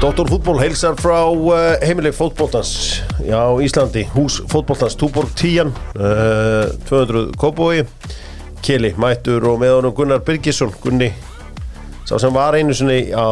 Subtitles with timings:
[0.00, 5.72] Dóttor fútból heilsar frá uh, heimileg fótbóltans Já, Íslandi, hús fótbóltans Túborg 10 uh,
[6.88, 7.82] 200 Kópói
[8.64, 10.72] Kili, Mættur og með honum Gunnar Birgisson.
[10.82, 11.10] Gunni,
[12.08, 13.24] sá sem var einu sinni á,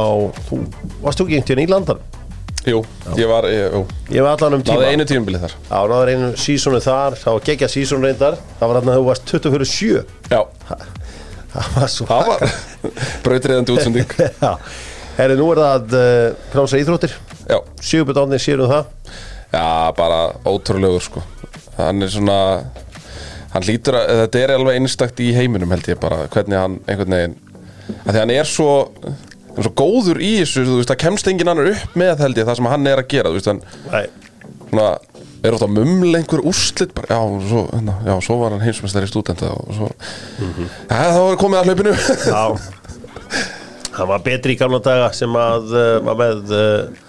[0.49, 0.61] þú
[1.05, 2.05] varst þú ekki einhvern tíðan í landan
[2.69, 2.83] Jú,
[3.17, 3.83] ég var, ég, jú,
[4.13, 4.81] Ég var allan um tíma.
[4.83, 5.53] náði einu tímabilið þar.
[5.71, 8.35] Já, náður einu sísónu þar, það var gegja sísónu reyndar.
[8.59, 10.03] Það var þarna að þú varst 24-7
[10.35, 10.41] Já,
[11.55, 12.19] Það var svo
[13.25, 14.13] brautriðandi útsending.
[14.45, 14.51] Já,
[15.19, 17.15] herri, nú er það uh, Fránsa íþróttir.
[17.49, 18.93] Já, Sigurbjörn Árni sér um það.
[19.53, 21.23] Já, bara ótrúlegur sko.
[21.79, 22.39] Hann er svona
[23.49, 27.15] Hann lítur að, þetta er alveg einstakt í heiminum held ég bara Hvernig hann einhvern
[27.17, 27.37] veginn
[28.05, 31.31] að Því hann er svo Hann er svo góður í þessu, þú veist, það kemst
[31.33, 33.63] engin annar upp með held ég það sem hann er að gera, þú veist, hann
[33.89, 34.05] Nei,
[34.69, 34.91] svona,
[35.49, 39.09] er átt að mumla einhver úrslit bara, já, svo, hérna, já, svo var hann heimsmeistari
[39.11, 39.89] stúdenta og svo
[40.45, 40.69] Mhm.
[40.93, 41.97] ja, þá var komið að hlaupinu.
[42.29, 42.45] Já
[43.99, 47.09] Hann var betri í gamla daga sem að uh, var með uh,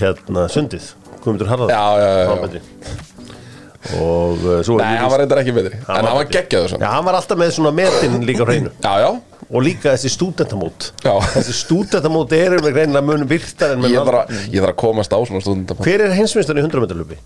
[0.00, 0.90] hérna sundið
[1.22, 2.26] Guðmundur Harðar Já, já, já, já.
[2.26, 2.62] Hann var betri
[3.94, 6.92] Og uh, svo Nei, hann var reyndar ekki betri, en hann var geggjaður Já, svona.
[6.96, 9.10] hann var alltaf með svona metin líka hreinu Já, já,
[9.48, 11.14] Og líka þessi stúdentamót Já.
[11.38, 15.44] Þessi stúdentamót eru með greinilega mun virtar en ég þarf að, að komast á svona
[15.44, 17.20] stúdenta Hver er hinsminnstan í 100 meter lupi?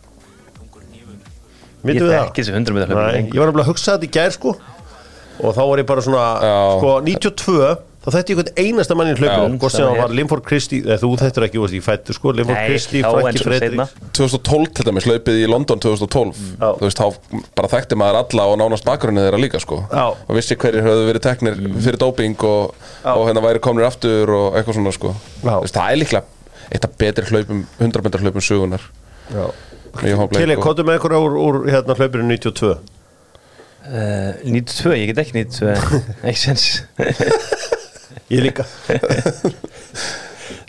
[1.82, 2.12] Ég það?
[2.14, 4.54] þekki þessi 100 metra Nei, ég var að hugsa þetta í gær sko
[5.42, 6.56] og þá var ég bara svona Já.
[6.78, 7.70] sko 92
[8.02, 10.14] þá þætti ég einhvern einasta mann í hlaupinu hvort sem það var hér.
[10.18, 13.44] Limford Christie eða þú þættir ekki, þú veist, ég fættu sko Limford Nei, Christie, Frankie.
[13.46, 16.68] Fredriks 2012 til dæmis, hlaupið í London 2012 Já.
[16.80, 19.80] Þú veist, þá bara þekkti maður alla og nánast bakgrunni þeirra líka, sko.
[19.92, 20.04] Já.
[20.26, 22.74] Og vissi hverjir höfðu verið teknir fyrir doping og,
[23.14, 25.14] og hérna væri komnir aftur og eitthvað svona, sko.
[25.46, 26.24] Veist, það er líklega
[26.72, 28.88] eitt af betri hlaupum, 100 metrar hlaupum sögunar
[30.32, 32.74] Kili, kottu með ykkur úr, úr hérna hlaupinu 92
[33.82, 36.66] Uh, 92, ég get ekki 92 Ekki sens
[38.32, 38.64] Ég líka.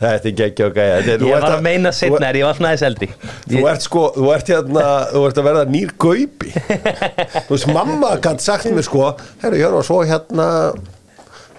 [0.03, 0.95] Þetta er geggja og gæja.
[1.00, 3.07] Er- Ég ert var að meina þú setna er ég var svona aðeins eldi
[3.51, 6.51] Þú ert sko, þú ert hérna, þú ert að verða nýr gaupi.
[7.47, 9.09] Þú veist, mamma gætt sagt mér sko
[9.44, 10.47] Herru, Jörn, og svo hérna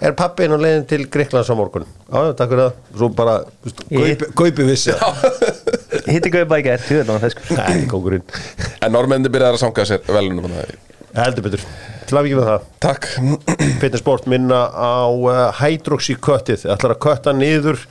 [0.03, 1.85] Er pappin á leiðin til Greiklands á morgun.
[2.11, 2.73] Já, takk fyrir það.
[2.99, 3.35] Svo bara,
[3.95, 5.29] Ég- gaupi, gaupi vissi það.
[6.11, 7.55] Hitti gaupa í veit það sko.
[7.61, 8.25] Nei, kongurinn
[8.83, 10.81] En normenni byrjaði að sanga sér velunum þannig að-
[11.15, 11.65] Heldur betur.
[12.05, 12.65] Til að við með það.
[12.83, 13.07] Takk.
[13.81, 16.67] Fitnessport minna á uh, Hydroxy köttið.
[16.73, 17.85] Ætlar að kötta niður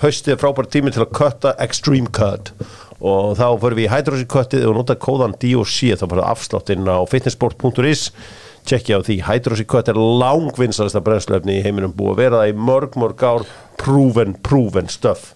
[0.00, 2.54] haustið er frábær tími til að kötta Extreme Cut?
[3.00, 6.88] Og þá fyrir við í Hydroxy köttið og nota kóðan DOC þá bara afslátt inn
[6.88, 8.10] á fitnessport.is
[8.68, 12.56] tjekkja á því, Hydroxy Cut er langvinnsalasta brennslefni í heiminum búið að vera það í
[12.68, 13.46] mörg mörg ár.
[13.80, 15.34] Proven, proven stuff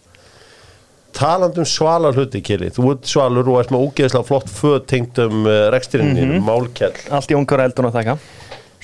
[1.15, 5.45] talandum svala hluti Kili, þú ert svalur og ert með ógeðslega flott föð tengt um
[5.47, 6.43] uh, rekstirinn mm Mhm.
[6.47, 8.17] málkjall Allt í ungar eldun að þakka.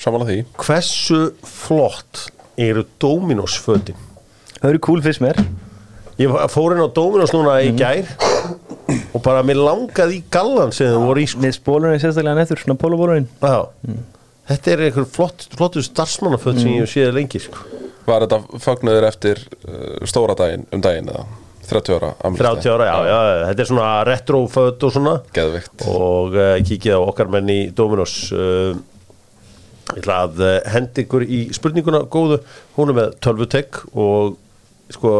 [0.01, 0.45] Samanlega því.
[0.65, 2.27] Hversu flott
[2.57, 3.99] eru Dominos fötin?
[4.61, 5.37] Það eru cool fyrst mér.
[6.21, 8.05] Ég fór inn á Dominos núna í gær
[9.13, 11.39] og bara mér langaði í gallan sem þau voru í sko.
[11.41, 13.27] Með spólurinn sérstaklega nettur, svona pólubólurinn.
[13.41, 13.69] Já.
[14.51, 17.61] þetta er einhver flott, flottu starfsmannaföt sem ég hef séð lengi sko.
[18.05, 21.25] Var þetta fagnuður eftir uh, stóra daginn um daginn eða
[21.71, 22.61] 30 ára afmælisdaginn?
[22.61, 25.15] 30 ára, já, já, þetta er svona retroföt og svona.
[25.35, 28.15] Geðvikt og uh, kikið á okkar menn í Dominos.
[28.35, 28.75] Uh,
[29.91, 32.41] ég ætla að uh, hendi ykkur í spurninguna góðu,
[32.77, 34.37] hún er með tölvutek og
[34.91, 35.11] sko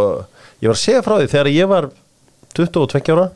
[0.62, 1.89] ég var að segja frá því þegar ég var
[2.57, 3.28] 22 ára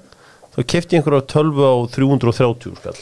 [0.55, 2.99] þá kefti ég einhverja tölvu á 330 skall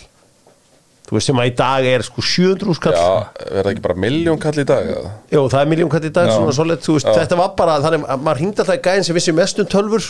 [1.08, 3.08] þú veist sem að í dag er sko 700 skall Já,
[3.50, 5.12] er það ekki bara miljón kall í dag eða?
[5.36, 6.36] Jó, það er miljón kall í dag Já.
[6.38, 9.18] svona svolít, þú veist, þetta var bara þannig að maður hringdi alltaf í gæðin sem
[9.20, 10.10] vissi mest um tölfur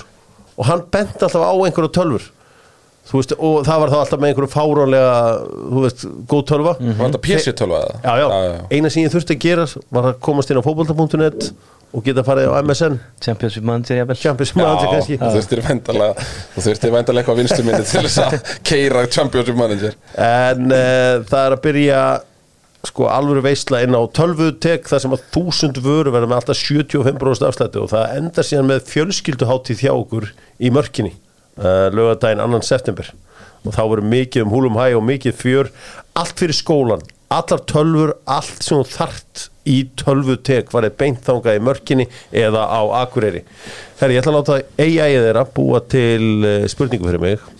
[0.54, 2.28] og hann bent alltaf á einhverju tölfur
[3.12, 5.14] veist, og það var þá alltaf með einhverju fáránlega,
[5.74, 6.74] þú veist, góð tölva.
[6.80, 8.02] Var þetta PC-tölva eða?
[8.24, 11.50] já, já, eina sem ég þurfti að gera var að komast inn á fótbolta.net
[11.94, 14.18] og geta farið á MSN Championship manager jafnvel.
[14.18, 15.18] Champions Manager kannski.
[16.56, 18.38] þú þurftir væntalega eitthvað vinstu minni til þess að
[18.72, 19.98] keira Championship Manager.
[20.18, 22.04] En uh, það er að byrja
[22.84, 27.48] sko alvöru veisla inn á tölvutek þar sem að þúsund vöru verður með alltaf 75%
[27.48, 30.28] afslætti og það endar síðan með fjölskylduháttíð hjá okkur
[30.60, 31.14] í mörkinni
[31.60, 33.10] uh, lögadaginn annan september.
[33.64, 35.72] Og þá verður mikið um húlum hæ og mikið fjör.
[36.20, 37.04] Allt fyrir skólan,
[37.34, 42.66] allar tölvur allt sem þú þart í tölvutek var eða beint þangað í mörkinni eða
[42.68, 43.44] á Akureyri.
[44.02, 47.52] Herri, ég ætla að láta AI þeirra búa til uh, spurningu fyrir mig.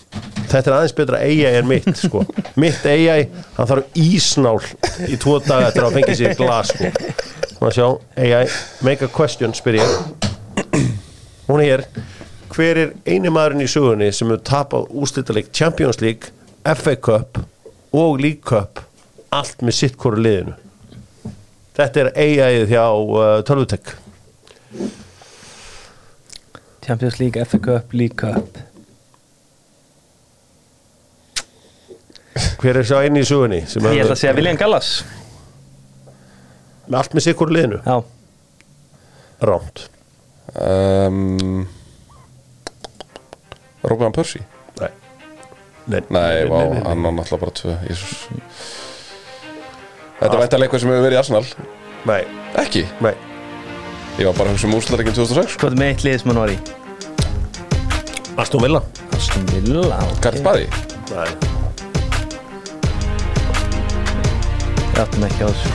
[0.50, 2.22] Þetta er aðeins betra AI en mitt sko.
[2.62, 3.24] mitt AI,
[3.56, 4.60] hann þarf ísnál
[5.08, 6.92] í tvo daga eftir að fengja sér glas sko.
[7.62, 7.88] maður sjá,
[8.20, 8.44] AI
[8.86, 9.96] make a question, spyr ég.
[11.48, 11.86] Hún er hér
[12.54, 16.30] hver er eini maðurinn í sögunni sem hefur tapað úrslitaleg Champions League
[16.64, 17.40] FA Cup
[17.94, 18.84] og League Cup
[19.34, 20.54] allt með sitt hvoru liðinu?
[21.74, 23.96] Þetta er AI-ið hjá uh, Tölvutek
[26.84, 28.58] Champions League, FA Cup, League Cup.
[32.60, 33.62] Hver er sá einn í sugunni?
[33.64, 34.98] sem Ég ætla að segja William Gallas.
[36.84, 37.80] Með allt með sikkur liðinu?
[37.86, 38.02] Já,
[39.44, 39.86] Rámt
[40.54, 41.64] um,
[43.90, 44.40] Robin Percy?
[44.80, 44.90] Nei.
[45.86, 48.24] Nei, Nei, vá, hann á náttúrulega bara tvö Jésús
[50.20, 51.44] Þetta væntalega eitthvað sem hefur verið í Arsenal?
[52.08, 52.20] Nei,
[52.62, 53.12] Ekki, nei.
[54.16, 56.40] Ég var bara að hugsa um úrslutaleikin 2006 hvað er með eitt lið sem hann
[56.40, 56.58] var í?
[58.44, 58.80] Aston Villa.
[59.14, 60.68] Aston Villa, Garð ok Bari
[61.10, 61.28] Nei.
[64.94, 65.74] Ég áttum ekki á þessu.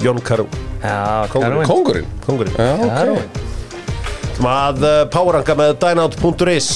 [0.00, 0.46] Jón Karú
[0.80, 1.60] Já, Kóngurinn.
[1.60, 2.90] Karvin Kongurinn Kongurinn Já, ok.
[2.96, 3.48] Karvin
[4.48, 6.70] að uh, páranga með dynout.is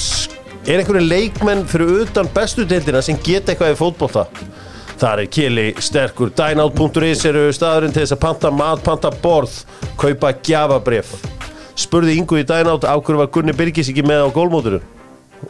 [0.64, 4.26] er einhverju leikmenn fyrir utan bestu deildina sem geta eitthvað í fótbolta?
[4.94, 6.30] Þar er kili sterkur.
[6.38, 9.64] Dynout.is eru staðurinn til þess að panta mat, panta borð
[10.00, 11.16] kaupa gjafabrif
[11.78, 14.80] spurði Ingu í dynout á hverju var Gunni Birgis ekki með á gólmóturu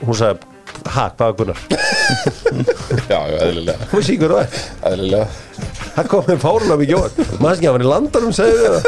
[0.01, 0.41] hún sagði,
[0.91, 1.61] ha, hvað var Gunnar?
[3.09, 3.87] Já, já, eðlilega.
[3.91, 4.47] Hún sé hverju var
[4.91, 5.27] Eðlilega.
[5.95, 8.83] Það kom með fáruna mikið óvart Maður ekki að hann var í landanum, segðu það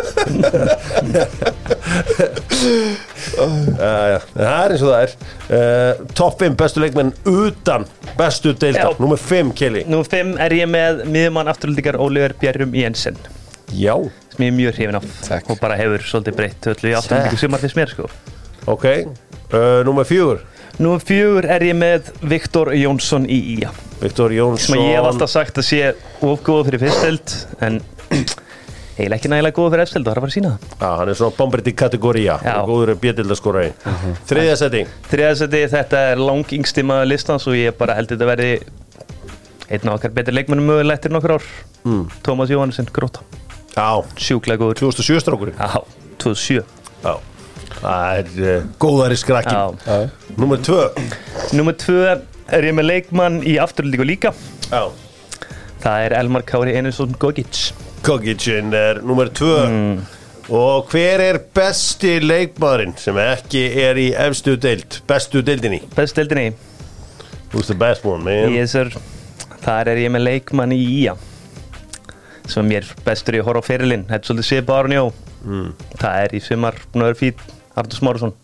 [2.64, 5.14] uh, Það er eins og það er.
[5.46, 7.86] Uh, Top 5 bestu leikmenn utan
[8.18, 8.94] bestu deildar.
[8.94, 9.02] Já.
[9.02, 9.84] Númer 5, Kelly.
[9.90, 13.18] Nú fimm er ég með miðjumann afturlendingar Oliver Bjerrum Jensen.
[13.74, 13.94] Já,
[14.32, 15.48] sem ég er mjög hrifin af Takk.
[15.50, 18.10] og bara hefur svolítið breytt öllu í afturlendingu sumar fyrst mér sko.
[18.70, 18.86] Ok.
[19.52, 20.38] Uh, Númer 4
[20.82, 23.70] Nú fjögur er ég með Viktor Jónsson í IA
[24.02, 25.78] Viktor sem Jónsson að ég hef alltaf sagt að sé
[26.26, 27.78] ofgóð fyrir fyrsteld en
[28.96, 30.74] eiginlega ekki nægilega góð fyrir efsteld og það er að fara að sína það.
[30.80, 32.36] Já, hann er svona bomberdi kategória
[32.68, 33.72] góður bjöldildaskóraði
[34.30, 38.50] Þriðja setting Þriðasetti, þetta er lang yngsti maður listans og ég bara held þetta verði
[39.66, 41.46] einn af okkar betri leikmennum mögulegt til nokkur ár.
[41.84, 42.04] Mm.
[42.24, 43.24] Tómas Jóhannesson, gróta,
[43.76, 44.78] Já, sjúklega góður.
[44.94, 45.58] 2007 strákurinn.
[45.58, 45.82] Já,
[46.22, 46.62] 2007
[47.02, 47.14] Já,
[47.80, 50.06] það er uh, góðari skrakkin Já.
[50.40, 50.78] Númer 2
[51.58, 51.98] Númer tvö
[52.56, 54.32] er ég með leikmann í afturlíku líka.
[54.70, 54.86] Já.
[55.82, 57.66] Það er Elmar Kári Einarsson Gogic
[58.06, 59.56] Kogicin er nummer tvö.
[60.54, 66.52] Og hver er besti leikmaðurinn sem ekki er í efstu deild, bestu deildinni Best deildinni
[67.50, 68.54] Who's the best one, man?
[68.54, 68.92] Yes, sir.
[69.64, 71.16] Þar er ég með leikmann í IA
[72.46, 74.04] sem er mér bestur í að horfa á ferilinn.
[74.06, 75.68] Þetta er svolítið svip Aron Jó mm.
[75.98, 78.36] Það er í sumar búin að vera fít Artur Smárusson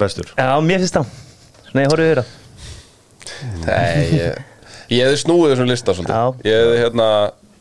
[0.00, 0.32] Bestur.
[0.32, 1.12] Já, mér finnst það
[1.68, 2.38] Svona ég horfði yfir það
[3.66, 4.49] Nei, ég,
[4.90, 6.16] ég hefði snúið þessum lista svolítið.
[6.16, 6.50] Já.
[6.50, 7.08] Ég hefði hérna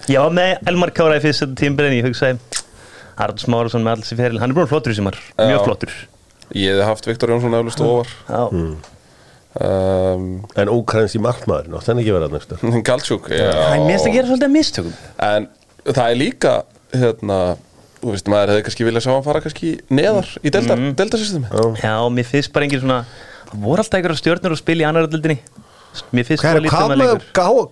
[0.10, 2.40] Ég var með Elmar Kára í fyrst tímbilin Ég hugsaði
[3.20, 5.64] Artur Smárusson með alls í feril Hann er búin flottur í sumar Mjög Já.
[5.68, 5.98] flottur.
[6.56, 8.14] Ég hefði haft Viktor Jónsson eflust ofar.
[8.30, 8.42] Já,
[9.60, 10.28] um,
[10.58, 14.16] En ókræns í markmaðurinn átt henni ekki verið að næstu Galtsjúk Það er mest að
[14.16, 14.98] gera svolítið að mistökum.
[15.30, 15.50] En
[15.90, 16.54] það er líka
[16.96, 17.40] hérna,
[18.00, 20.94] þú veist, maður hefði kannski viljað sjá hann fara kannski neðar í deildar, mm.
[20.98, 23.04] deildarsystemi Já, mér finnst bara engin svona
[23.50, 25.40] Það voru alltaf einhverja stjórnur að spila í annar dildinni
[26.14, 27.22] Mér finnst Hvað það er lítið hvað með með leikur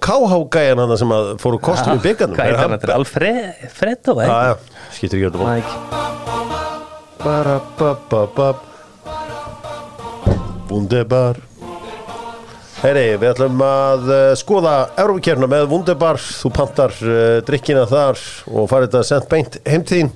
[0.08, 2.36] KH-gæjan hann sem að fóru kostum í byggarnum?
[2.38, 2.70] Hvað er það?
[2.74, 2.88] Þetta?
[2.88, 4.54] Er Alfredo, já,
[4.98, 5.44] skiptir ekki öllum
[8.48, 8.56] er
[10.68, 11.38] Wunderbar.
[12.78, 16.18] Heyri, við ætlum að uh, skoða Európa-kérna með Wunderbar.
[16.20, 18.20] Þú pantar uh, drikkina þar
[18.52, 20.12] og farið þetta sent beint heimtíðin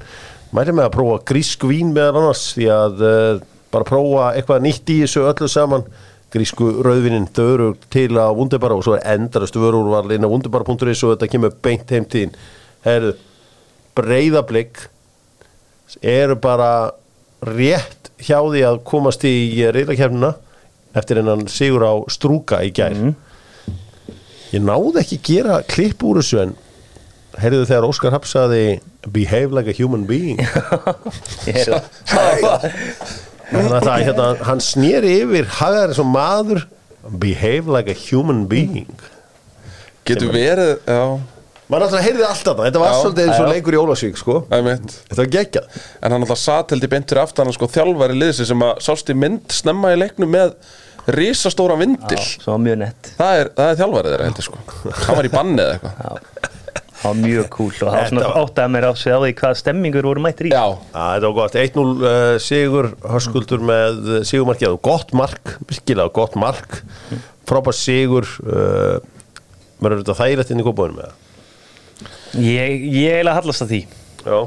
[0.52, 3.38] Mæri með að prófa grísku vín meðan annars því að uh,
[3.72, 5.86] bara prófa eitthvað nýtt í þessu öllu saman
[6.32, 11.30] grísku rauðvinnin, þau eru til á Wunderbar og svo er inn á wunderbar.is og þetta
[11.32, 12.36] kemur beint heimtíðin
[12.86, 13.14] Herðu,
[13.98, 14.88] breyðablík
[16.02, 16.72] eru bara
[17.46, 19.36] rétt hjá því að komast í
[19.76, 20.34] reyðakefnina
[20.98, 22.96] eftir hennan sigur á strúka í gær.
[24.52, 26.56] Ég náði ekki gera klipp úr þessu en
[27.42, 30.40] heyrðu þegar Óskar Happ saði behave like a human being.
[31.48, 36.64] Ég er það þannig að það, hérna, hann snýri yfir hagaði sem maður.
[37.22, 38.92] Behave like a human being.
[40.08, 41.02] Getur verið, já,
[41.72, 44.38] maður alltaf heyrði alltaf það, þetta var Já, svolítið eins og leikur í Ólasvík sko.
[44.50, 45.82] Þetta var geggjað.
[46.02, 49.94] En hann alltaf í beintur aftan sko, þjálfari liðsi sem að sást í mynd snemma
[49.94, 50.56] í leiknum með
[51.12, 52.22] risastóra vindil.
[53.18, 54.66] Það, er, það er þjálfarið þeirra heldur sko.
[55.06, 56.02] Hann var í banni eða eitthvað.
[56.02, 56.58] Já
[57.02, 59.56] Það var mjög cool og það var svona áttaði mér á sig á því hvað
[59.62, 60.54] stemmingur voru mættir í.
[60.54, 64.76] Já, þetta var gott, 1-0 uh, sigur Höskuldur með uh, sigurmarkið.
[64.76, 66.82] Og gott mark, virkilega gott mark.
[67.50, 69.02] Frábær sigur uh,
[69.82, 71.28] verður þetta þægilegt inn í kópáinu með það
[72.42, 73.80] Ég, ég eiginlega hallast að því.
[74.22, 74.38] Já,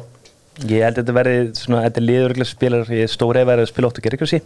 [0.62, 3.64] Ég held að þetta verði svona, þetta er liðuruglega spilar ég er stóri að verði
[3.64, 4.38] að spila ótt og gerðvíkrasi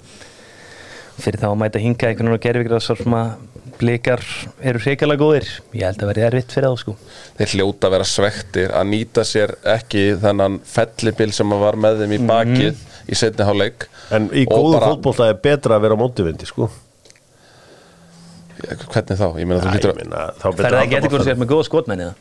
[1.18, 3.30] fyrir þá að mæta hinga einhvern veginn og gerðvíkrasar sem að
[3.78, 4.22] blikar
[4.66, 5.46] eru reykjala góðir.
[5.78, 6.94] Ég held að verði erfitt fyrir þá sko.
[7.38, 12.02] Þeir hljóta að vera svektir að nýta sér ekki þennan fellibil sem að var með
[12.02, 15.94] þeim í bakið í setni hálfleik En í góðu bara- fótbolta er betra að vera
[15.94, 16.70] á mótivindi sko.
[18.58, 19.26] Hvernig þá?
[19.38, 22.14] Ég meina þú lítur að Það er ekki að eitthvað sér með góða skotmenni eða?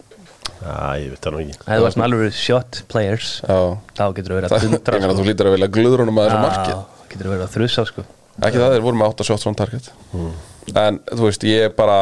[0.58, 1.56] Já, ég veit það nú ekki.
[1.66, 3.58] Það var svona alveg shot players Já,
[3.98, 6.28] Þá getur þú verið það, að ég dundra meina þú lítur að vilja glöðrunum að
[6.30, 6.80] þessu markið Já,
[7.12, 8.06] getur þú verið að þrusa sko
[8.38, 9.90] Ekki það, þeir voru með 8 shots on target.
[10.78, 12.00] En þú veist, ég bara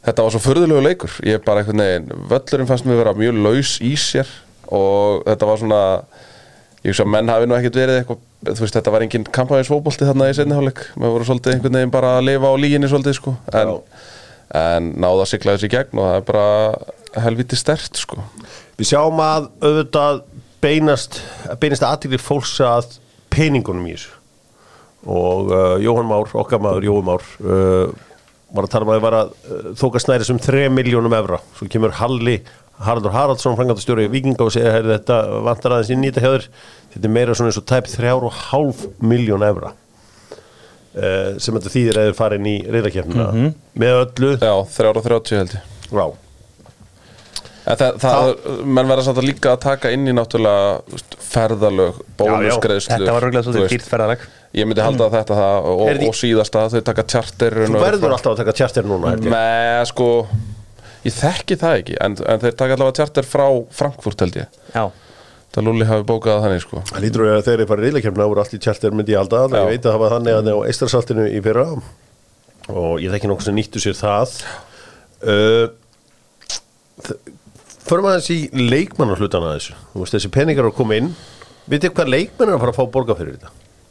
[0.00, 1.14] Þetta var svo förðulegu leikur.
[1.28, 4.28] Ég bara einhvern veginn Völlurinn fannst mér vera mjög laus í sér
[4.72, 5.80] Og þetta var svona
[6.80, 9.68] Ég hugsa að menn hafi nú ekkert verið eitthvað Þú veist, þetta var engin kampæðins
[9.68, 10.78] fótbolti þarna í setni hálfleik.
[10.96, 13.34] Mér voru svolítið einhvern veginn bara að lifa á líginni svolítið sko.
[13.52, 13.72] En,
[14.56, 18.24] en náða að sigla þessi í gegn Og það er bara helviti stert sko.
[18.80, 20.22] Við sjáum að auðvitað
[20.64, 21.20] beinast,
[21.60, 22.96] beinast aðtíklir fólks að
[23.28, 24.16] peningunum í þessu
[25.06, 27.92] og uh, Jóhann Már, okkar maður Jóhann Már uh,
[28.50, 31.38] var að tala um að það var að uh, þóka snæris um 3 miljónum evra.
[31.56, 32.40] Svo kemur Halli
[32.80, 36.46] Haraldur Haraldsson frangandastjóri Víkinga og segja "Heyrðu, þetta vantar aðeins inn í þetta hjá þér.
[36.94, 39.74] Þetta er meira svona eins og tæp 3,5 miljón evra
[40.96, 43.28] uh, sem þetta þýðir að þeir fara inn í reyðakefnina
[43.84, 45.70] með öllu Já, 330 held ég.
[45.90, 46.06] Já.
[47.70, 48.30] En það, það,
[48.64, 53.44] menn verða samt að líka að taka inn í náttúrulega ferðalög, bónusgreðslu Þetta var röglega
[53.46, 54.24] svolítið dýrt ferðalag
[54.58, 58.14] Ég myndi halda að þetta það og, því- og síðasta þau taka tjartir Þú verður
[58.16, 59.12] alltaf að taka tjartir núna.
[59.22, 60.08] Með sko
[61.06, 63.46] Ég þekki það ekki En, en þeir taka allavega tjartir frá
[63.78, 64.58] Frankfurt held ég.
[64.74, 64.88] Já,
[65.50, 66.80] Það Lúli hafi bókað það þannig sko.
[66.90, 69.54] Það lítur að þegar ég farið reyðleikjumna voru allt í tjartir myndi ég halda að
[69.54, 69.58] Já.
[69.64, 71.64] ég veit að það var þannig að það á eistrasaltinu í fyrra.
[72.70, 74.36] Og ég þekki nokkuð sem nýttu sér það.
[75.26, 75.66] Uh,
[77.90, 78.38] Förum aðeins í
[78.70, 79.74] leikmannarhlutana þessu.
[79.94, 81.10] Þú veist þessi peningar eru að koma inn.
[81.70, 83.50] Vitið hvað leikmann er að fara að fá borga fyrir þetta?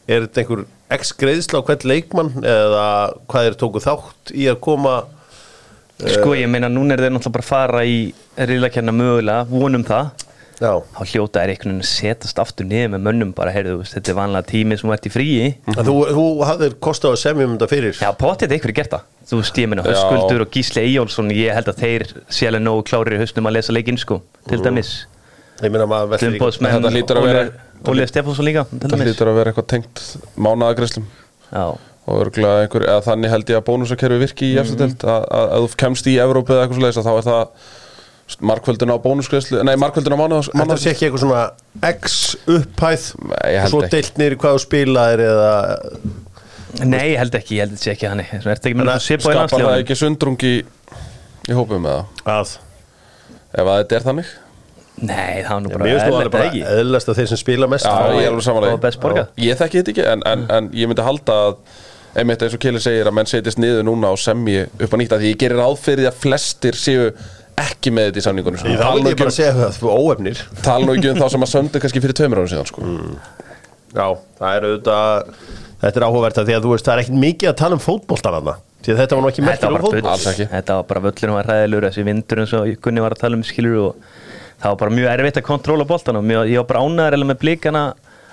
[0.09, 0.63] Er þetta einhver
[0.99, 2.85] x greiðsla á hvert leikmann eða
[3.29, 4.95] hvað er tóku þátt í að koma
[5.99, 7.99] sko ég meina núna er þeir náttúrulega bara að fara í
[8.39, 10.09] riðlakenna mögulega, vonum það.
[10.59, 14.11] Já, þá hljóta er einhvern veginn að setast aftur niður með mönnum bara, heyrðu, þetta
[14.11, 15.45] er vanlega tími sem ert í fríi.
[15.71, 17.95] En þú, þú hafðir kostað að semja um þetta fyrir.
[18.01, 19.05] Já, potið eitthvað gert það.
[19.29, 19.93] Þú veist, ég meina, Já.
[19.93, 23.55] Höskuldur og Gísli Eyjólfsson ég held að þeir sé alveg nógu klárir í hausnum að
[23.55, 24.91] lesa leikinn, sko, til dæmis.
[25.63, 27.47] Ég meina maður veldur Þetta hlýtur að vera-
[27.87, 30.01] Ólið Stefánsson líka, Það hlýtur að vera eitthvað tengt
[30.35, 31.05] mánaðagreslum
[31.53, 31.65] Já,
[32.09, 34.61] og örgulega einhver, eða þannig held ég að bónusakerfi virki í Mhm.
[34.63, 37.45] eftirdelt að, að, að þú kemst í Evrópu eða eitthvað svo þá er það
[38.45, 41.43] markvöldun á bónusgreðslu nei, markvöldun á mánaðas Þetta sé ekki eitthvað svona
[41.89, 43.05] X upphæð?
[43.63, 45.53] Og svo deilt í hvað þú spilaðir eða
[46.85, 48.27] nei, ég held ekki, ég held að þetta sé ekki þannig.
[48.29, 50.53] Það skapar það ekki sundrung í,
[51.49, 52.53] í hópum með það að?
[53.49, 54.29] Ef að þetta er þannig
[55.01, 56.63] Nei, það var nú bara Mér finnst þú alveg eðlilegt, bara eða ekki?
[56.81, 59.27] eðlast að þeir sem spila mest Já, fái- ég er alveg samanlega og best borgað.
[59.45, 61.57] Ég þekki þetta ekki en, en, en ég myndi halda að
[62.19, 65.13] einmitt eins og Kili segir að menn setjast niður núna og semji upp á nýtt
[65.15, 67.09] að því ég gerir ráð fyrir því að flestir séu
[67.59, 68.71] ekki með þetta í samningunum sko.
[68.71, 71.19] Í þá Tala vil ég bara um- segja það, þú óefnir tala nú ekki um
[71.21, 72.87] þá sem að söndu kannski fyrir tveimur árum síðan sko.
[73.93, 74.07] Já,
[74.39, 75.33] það er auðvitað
[75.79, 77.81] Þetta er áhugavert að því að þú veist það er ekkert mikið að tala um
[77.83, 78.53] fótboltan hana
[78.83, 80.01] Því að þetta var nú ekki var um bull
[80.49, 83.45] Þetta var bara völlurinn var ræðilur þessi vindur eins og Gunni var að tala um
[83.47, 84.09] skilur og
[84.59, 87.41] það var bara mjög erfitt að kontróla boltan og mjög, ég var bara ánæður með
[87.43, 87.83] blikana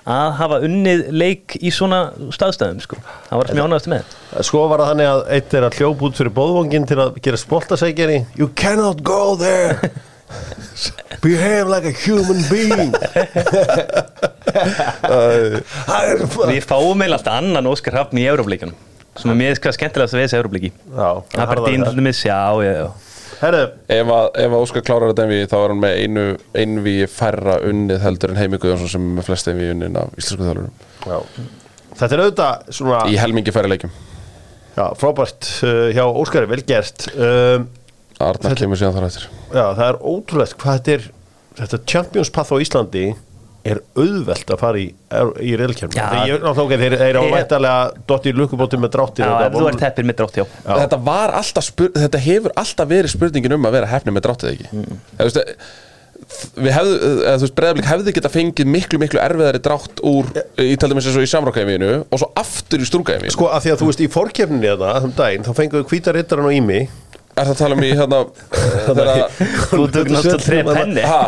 [0.06, 2.00] að hafa unnið leik í svona
[2.34, 2.98] staðstæðum sko.
[3.26, 4.12] það var sem ég ánægast með.
[4.46, 7.40] Sko var það þannig að eitt er að hljópa út fyrir bóðvangin til að gera
[7.42, 8.20] spoltasækjari?
[8.38, 9.90] You cannot go there.
[11.22, 12.94] Behave like a human being.
[14.56, 18.76] Það er Við fáum meil alltaf annan Óskar Hafn í Európleikunum
[19.16, 21.08] sem er hvað skemmtilegast að við þessi Európleiki Já,
[21.40, 22.86] Aberdeen til dæmis, já, já, já.
[22.86, 23.05] Herðu,
[23.42, 26.24] ef, að, ef að Óskar klárar þetta envi þá er hann með einu
[26.62, 30.46] einvi færra unnið heldur en Heimi Guðjónsson sem er með flest envi unnin af íslensku
[30.46, 31.50] þálurum
[31.96, 33.92] Þetta er auðvitað svona í helmingi færri leikjum.
[34.76, 37.06] Já, frábært uh, hjá Óskari, vel gert.
[37.16, 37.68] Um,
[38.20, 39.28] Arnar Þetta- kemur síðan þar eftir.
[39.48, 41.06] Já, það er ótrúlegt hvað þetta er
[41.56, 43.04] þetta Champions Path á Íslandi
[43.72, 44.86] er auðvelt að fara í,
[45.42, 48.94] í reylkjörnum þeir, ég, náttúrulega, ok, þeir, þeir á Ég- vættalega dotti í lukkubóti með
[48.98, 50.46] drátti Já, þú ert heppir með drátt, já.
[50.66, 54.70] Þetta var alltaf þetta hefur alltaf verið spurningin um að vera hefni með dráttið ekki?
[54.72, 55.02] Mm.
[55.20, 55.42] veist,
[56.56, 60.30] við hefðu, eða, þú veist, breyðablik hefði geta fengið miklu miklu erfiðari drátt úr
[60.62, 63.82] í taldum eins og í samrákæfinu og svo aftur í strúkæfinu Sko, að því að
[63.82, 66.80] þú veist, í fórkjöfninni þetta, þessum daginn, þá fenguðu hvíta rittaran og ími
[67.36, 68.20] er það að tala um í hérna
[69.70, 71.18] Þú tök náttúrulega tre penni ha,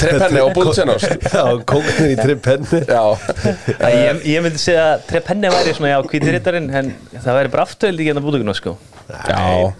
[0.00, 5.04] tre penni og búið senast Já, kókunni í tre penni ég, ég myndi segja að
[5.10, 8.62] tre penni væri svona, já, hvíti rittarinn en það væri bara aftöld í hérna bútugunast,
[8.62, 8.76] sko.
[9.10, 9.70] Já.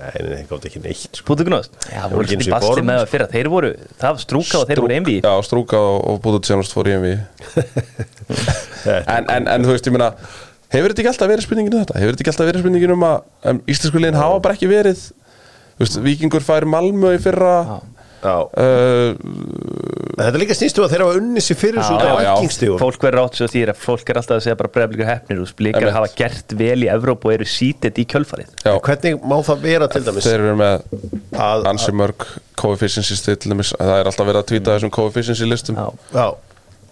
[0.00, 1.26] Nei, nei, nei, gátt ekki neitt sko.
[1.28, 1.74] Bútugunast?
[1.86, 2.86] Já, voru voru basli form.
[2.88, 6.30] með það fyrra Þeir voru, það var strúka og þeir voru einví já, strúka og,
[6.72, 7.16] fór í envi
[9.14, 10.14] en, en, en þú veist, ég meina
[10.72, 11.98] hefur þetta ekki alltaf verið spurningin um þetta?
[12.00, 13.16] Hefur þetta ekki alltaf verið spurningin um að
[13.50, 15.02] um, íslensku liðin hafa bara ekki verið
[15.80, 17.54] veist, vikingur fær Malmö í fyrra.
[18.20, 19.14] Já, uh,
[20.18, 22.26] þetta er líka snýstum að þeir hafa unni sér fyrir svo út Já, af já.
[22.26, 25.52] rankingstígum fólk verður átt svo þýra fólk er alltaf að segja bara breyflíkur hefnir og
[25.56, 28.50] blíkar hafa gert vel í Evróp og eru sítet í kjölfarið.
[28.60, 30.28] Já, Hvernig má það vera til dæmis?
[30.28, 30.84] Þeir eru með
[31.46, 32.26] að, ansi mörg
[32.60, 35.80] coefficiency til dæmis, það er alltaf verið að tvíta þessum coefficiency listum.
[35.80, 35.88] Já.
[36.12, 36.26] Já.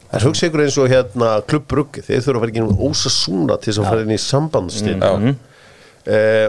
[0.09, 3.75] En hugsa ykkur eins og hérna klubbruggi þeir þurfa að fara ekki um ósasúna til
[3.75, 5.35] þess að fara inn í sambandstinn Já.
[6.09, 6.47] Eh,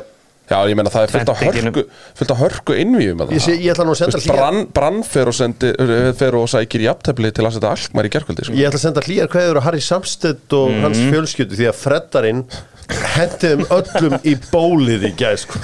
[0.49, 1.83] Já, ég meina það er fullt af hörku
[2.17, 5.29] fullt af hörku innvíum Ég, sé, ég ætla nú að senda hlýjar brann, brann fer
[5.29, 5.69] og, sendi,
[6.17, 8.57] fer og sækir jafntefli til að setja alkmar í gerkvöldi sko.
[8.57, 10.81] Ég ætla að senda hlýjar kveður á Harry Samstedt og Mhm.
[10.87, 12.43] hans fjölskyldu því að freddarinn
[12.89, 15.61] hendiðum öllum í bólið í gæð sko.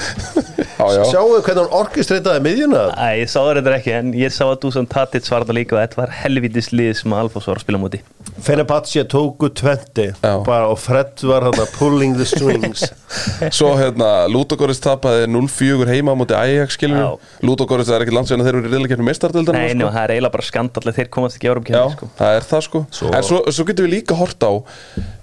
[0.76, 4.58] Við hvernig hann orkestreitaði miðjuna Æ, ég sá það reyndar ekki en ég sá að
[4.66, 7.80] Dusan Tadic var það líka og þetta var helvitis lið sem Alfons var að spila
[7.80, 8.02] á móti
[8.46, 10.34] Fenerbahce tóku 20 Já.
[10.44, 12.84] bara, og Fred var hann pulling the strings
[13.58, 17.08] Svo hérna, Ludogorets tapaði 0-4 heima á móti Ajax skilur Já.
[17.48, 19.80] Ludogorets er ekkert landsveina þeir eru í reylakefni mestardildar Nei, sko.
[19.80, 19.94] sko.
[19.96, 22.12] það er eiginlega bara skandall þeir komast ekki í Európa sko.
[22.20, 24.52] það er það sko Svo- En svo, svo getum við líka hort á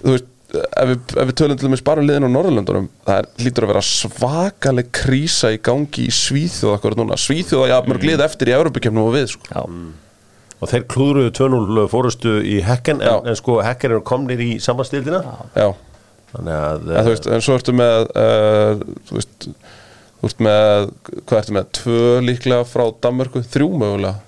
[0.03, 3.21] Þú veist, ef við, ef við tölum til dæmis bara um liðin á Norðurlöndunum Það
[3.21, 7.19] er, lítur að vera svakaleg krísa í gangi í Svíþjóð akkur núna.
[7.21, 9.49] Svíþjóð að jafn mörg lið eftir í Európa-kefnum og við sko.
[9.49, 9.63] Já,
[10.63, 13.31] og þeir klúðruðu 2-0 fórustu í Hekken en, Já.
[13.33, 15.23] en sko Hekken eru komnir í sambandstildina
[15.59, 15.73] Já,
[16.35, 19.49] þannig að en veist, en svo ertu með uh, Þú veist
[20.23, 20.91] Þú ert með,
[21.27, 24.21] hvað ertu með, tvö líklega frá Danmörku, þrjú mögulega.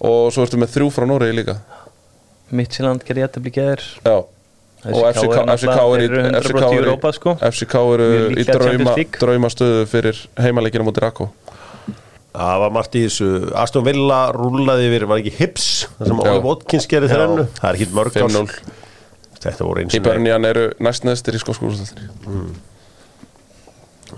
[0.00, 1.58] Og svo ertu með þrjú frá Noregi líka.
[2.48, 4.16] Midtjylland gerði þetta blíkja þér Já
[4.84, 7.34] Og FCK, FCK í náttúrulega- FCK þeir eru 100% í í- Europa, sko.
[7.40, 9.20] FCK eru í líklega drauma, Champions League.
[9.20, 11.28] drauma stöðu fyrir heimaleikina mútið Rakko
[12.34, 16.18] það var margt í þessu Aston Villa rúlaði yfir, var ekki Hips það sem.
[16.18, 17.14] Óli Watkins gerði Já.
[17.14, 18.50] þrennu það er ekki mörg 5-0
[19.44, 22.08] þetta voru eins Í Börnjan eru næstneðstir í skóskúrústöldinni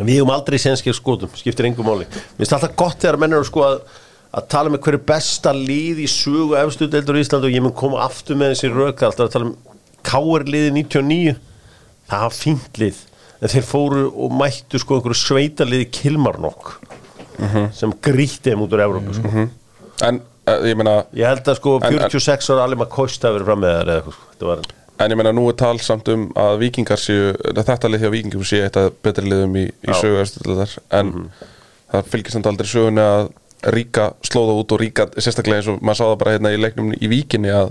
[0.00, 3.46] við höfum aldrei senskir skotum, skiptir engum máli mér finnst alltaf gott þegar menn eru
[3.48, 3.78] sko að
[4.36, 7.72] að tala með hverju besta líð í sögu efstu deildur í Ísland og ég mun
[7.72, 9.54] koma aftur með þessi röka, alltaf að tala um
[10.06, 10.44] K.R.
[10.46, 11.36] liði 99
[12.10, 13.02] það var fínt lið
[13.42, 16.72] en þeir fóru og mættu sko einhverju sveitaliði Kilmarnokk
[17.76, 19.44] sem gríti þeim út úr Evrópu sko.
[20.06, 23.26] En uh, ég meina ég held að sko En- en- 46 ára allir maður kost
[23.28, 24.28] að vera fram með það sko.
[24.32, 24.64] þetta var
[24.96, 28.46] En ég meina nú er tal samt um að vikingar séu Þetta lið hjá vikingum
[28.48, 30.22] séu eitt af betri liðum í, í sögu
[30.96, 31.10] En
[31.92, 33.28] það fylgir samt aldrei sögunni að
[33.76, 36.90] Ríka slóða út og Ríka Sérstaklega eins og maður sá það bara hérna í leiknum
[36.96, 37.70] í víkinni að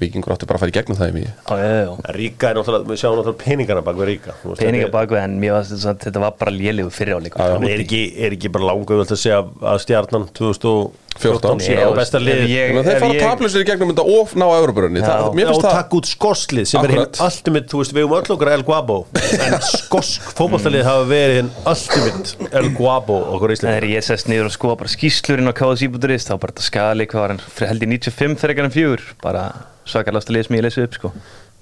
[0.00, 3.16] vikingur átti bara að fara í gegnum það í mjög Ríka er náttúrulega, við sjáum
[3.20, 4.36] náttúrulega peningarna bak við Ríka.
[4.58, 7.84] Peningar bak við, en mjög að þetta var bara léligur fyriráleikum er,
[8.26, 12.72] er ekki bara languð að segja að stjarnan 2000 14, já, og besta lið ég,
[12.86, 16.96] þeir fara tablusir í gegnum þetta ofn á Európarunni og takk út skorslið sem akkurat.
[16.96, 18.98] er hinn alltumitt, þú veist, við erum öll okkar El Guabo
[19.36, 20.90] en skorsk fókbaltalið mm.
[20.90, 23.72] hafa verið hinn alltumitt El Guabo okkur í Íslandi.
[23.72, 27.24] Það er ég sest nýður og skoða bara skýslurinn á KSI.is, þá bara skali hvað
[27.24, 29.48] var hann held í 95 þegar hann fjúr bara
[29.86, 31.12] svakalast að liða sem ég lesið upp sko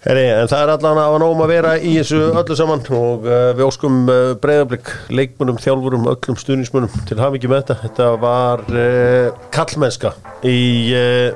[0.04, 3.22] Heri, en það er allan að hafa nógum að vera í þessu öllu saman og
[3.24, 7.76] uh, við óskum uh, breyðablík, leikmunum, þjálfurum öllum stuðnismunum til hafa ekki með þetta.
[7.86, 10.12] Þetta var uh, kallmennska
[10.44, 10.58] í
[10.92, 11.32] uh,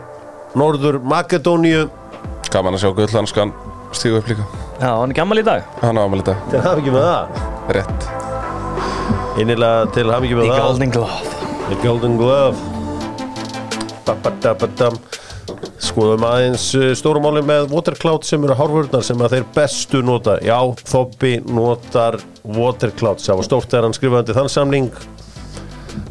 [0.61, 1.87] Norður Makedóníu.
[2.52, 3.54] Gaman að sjá guðlanskan
[3.96, 4.44] stígu upp líka.
[4.83, 5.64] Já, hann er gammal í dag.
[5.81, 7.24] Hann á aðmæli þetta til hafa ekki með það.
[7.78, 8.00] Rétt.
[9.40, 10.66] Innilega til hafa ekki með The það.
[10.66, 11.16] Golden Glove.
[11.70, 12.59] The Golden Glove.
[14.04, 15.00] Ba-ba-da-ba-dam.
[15.83, 20.39] Skoðum aðeins uh, stórumáli með Watercloud sem eru hárvörðnar sem að þeir bestu nota.
[20.45, 20.59] Já,
[20.89, 23.23] Þobbi notar Watercloud.
[23.25, 24.91] Það var stórt þegar hann skrifaði undir þann samning.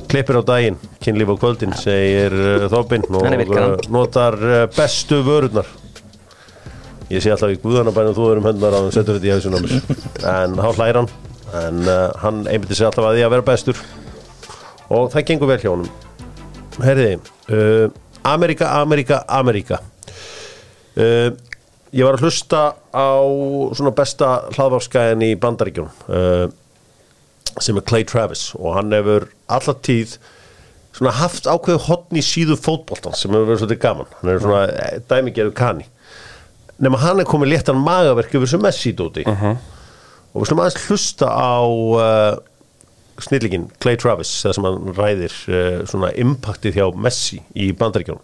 [0.08, 3.44] Klippir á daginn, kynlíf á kvöldin segir uh, Þobbin og hann.
[3.48, 4.38] uh, notar
[4.76, 5.68] bestu vörðnar
[7.08, 9.60] Ég sé alltaf í guðanabænum þú erum hendunar að hann setur þetta í hausun á
[9.64, 9.76] mér.
[10.28, 11.12] En þá hlæra hann.
[11.56, 13.80] En uh, hann einbytti sig alltaf að því að vera bestur.
[14.92, 15.88] Og það gengur vel hjá honum.
[16.84, 17.14] Herriði
[17.56, 17.88] uh,
[18.34, 19.82] Amerika, Amerika, Amerika.
[20.98, 21.36] Uh,
[21.96, 22.62] Ég var að hlusta
[22.92, 23.10] á
[23.78, 26.48] svona besta hlaðvarskæðin í Bandaríkjunum uh,
[27.64, 30.18] sem er Clay Travis og hann hefur alltaf tíð
[30.98, 34.12] svona haft ákveðu hotn í síðu fótboltan sem hefur verið svolítið gaman.
[34.20, 35.88] Hann er svona eh, dæmigerðu kani.
[36.84, 41.32] Nema hann er komið léttan magaverk yfir sem Messi dóti og við slum aðeins hlusta
[41.32, 42.34] á uh,
[43.80, 48.24] Clay Travis það sem hann ræðir uh, svona hjá Messi í bandaríkjónum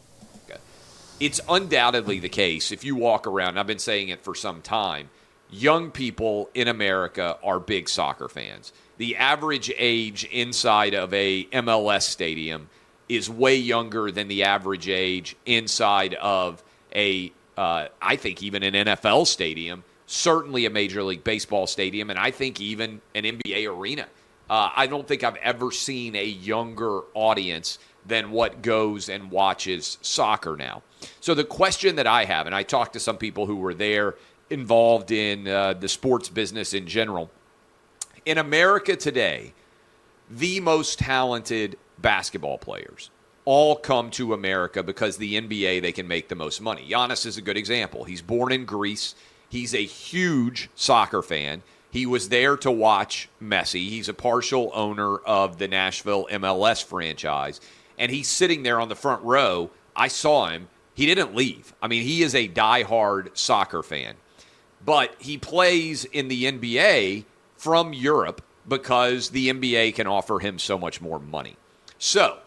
[1.19, 5.09] it's undoubtedly the case if you walk around i've been saying it for some time
[5.49, 8.73] young people in america are big soccer fans.
[8.97, 12.69] The average age inside of a mls stadium
[13.09, 16.63] is way younger than the average age inside of
[16.95, 22.19] a uh, i think even an nfl stadium certainly a major league baseball stadium and
[22.19, 24.07] i think even an nba arena
[24.49, 29.97] uh, I don't think I've ever seen a younger audience than what goes and watches
[30.01, 30.83] soccer now.
[31.21, 34.15] So the question that I have, and I talked to some people who were there
[34.49, 37.31] involved in uh, the sports business in general.
[38.25, 39.53] In America today,
[40.29, 43.09] the most talented basketball players
[43.45, 46.87] all come to America because the NBA they can make the most money.
[46.89, 48.03] Giannis is a good example.
[48.03, 49.15] He's born in Greece.
[49.49, 51.61] He's a huge soccer fan.
[51.93, 53.87] He was there to watch Messi.
[53.87, 57.61] He's a partial owner of the Nashville MLS franchise
[57.99, 59.69] and he's sitting there on the front row.
[59.95, 60.69] I saw him.
[60.95, 61.71] He didn't leave.
[61.83, 64.15] I mean, he is a diehard soccer fan.
[64.83, 67.25] But he plays in the NBA
[67.57, 71.57] from Europe because the NBA can offer him so much more money.
[71.99, 72.39] So,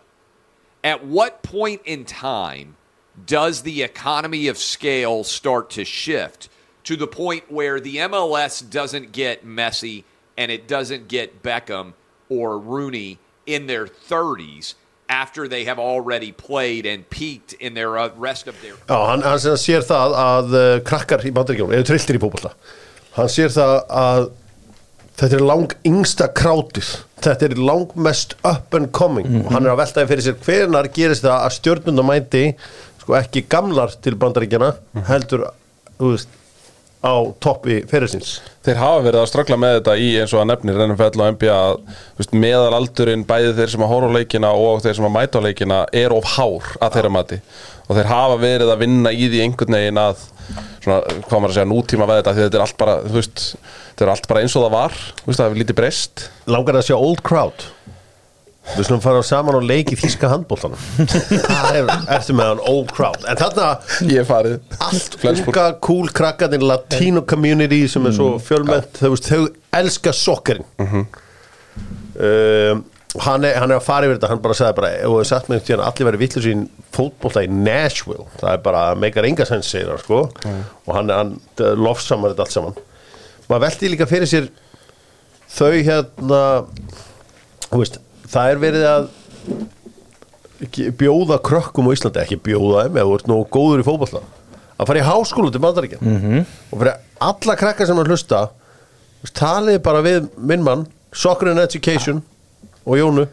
[0.83, 2.77] at what point in time
[3.25, 6.49] does the economy of scale start to shift
[6.87, 10.05] to the point where the MLS doesn't get Messi
[10.39, 11.93] and it doesn't get Beckham
[12.29, 14.75] or Rooney in their 30s
[15.09, 19.23] after they have already played and peaked in their uh, rest of their Já, hann,
[19.23, 22.55] hann sér það að uh, krakkar í bandaríkjónum, eða trilltir í fótbolta.
[23.15, 24.25] Hann sér það að
[25.21, 26.91] þetta er lang yngsta krátið.
[27.23, 29.45] Þetta er lang mest up and coming.
[29.45, 32.45] Og hann er að veltaði fyrir sér hvenar gerist það að stjórnundamæti
[33.03, 34.75] sko ekki gamlar til bandaríkjana
[35.07, 35.47] heldur,
[36.01, 36.35] þú veist
[37.07, 40.81] á toppi fyrirsins Þeir hafa verið að ströggla með þetta í eins og að nefnir
[40.89, 41.59] NFL og NBA
[42.35, 46.27] meðalaldurinn bæði þeir sem að horfa leikina og þeir sem að mæta leikina er of
[46.35, 47.39] hár að þeirra mati.
[47.87, 50.25] Og þeir hafa verið að vinna í því einhvern veginn að
[50.83, 53.45] svona, hvað maður að segja, nútíma við þetta því þetta er allt bara, þú veist
[53.63, 56.27] þetta er allt bara eins og það var, þú veist, það hefur lítið breyst.
[56.57, 57.69] Langar að sjá old crowd
[58.75, 63.23] við slum fara saman og leiki þíska handbóltanum það er eftir með hann old crowd.
[63.31, 63.69] En þarna
[64.11, 64.57] Ég er farið.
[64.83, 65.53] allt Flensburg.
[65.55, 68.99] unga cool krakkarnir latino community sem er svo fjölmennt.
[68.99, 69.47] Þau, veist, þau
[69.81, 70.67] elska sokkerinn.
[72.17, 72.85] Um,
[73.21, 74.31] hann, er, hann er að fara yfir þetta.
[74.33, 77.43] Hann bara sagði bara og hefur sagt mig til hann allir verið vitlu sín fótbolta
[77.45, 78.27] í Nashville.
[78.41, 80.23] Það er bara meikar enga sens segir hann sko.
[80.87, 81.35] Og hann, hann
[81.81, 82.79] lofsamar þetta allt saman.
[83.47, 84.49] Maður veldi líka fyrir sér
[85.57, 86.41] þau hérna
[87.71, 88.01] þú veist,
[88.37, 89.09] það er verið að
[91.01, 94.23] bjóða krökkum á Íslandi ekki bjóða þeim ef þú ert nógu góður í fótbolta
[94.77, 96.45] að fara í háskólu til bandaríkja -hmm.
[96.73, 96.95] og fyrir
[97.31, 102.23] alla krakkar sem að hlusta þú veist, talið bara við minn mann Soccer and Education
[102.87, 103.27] og Jónu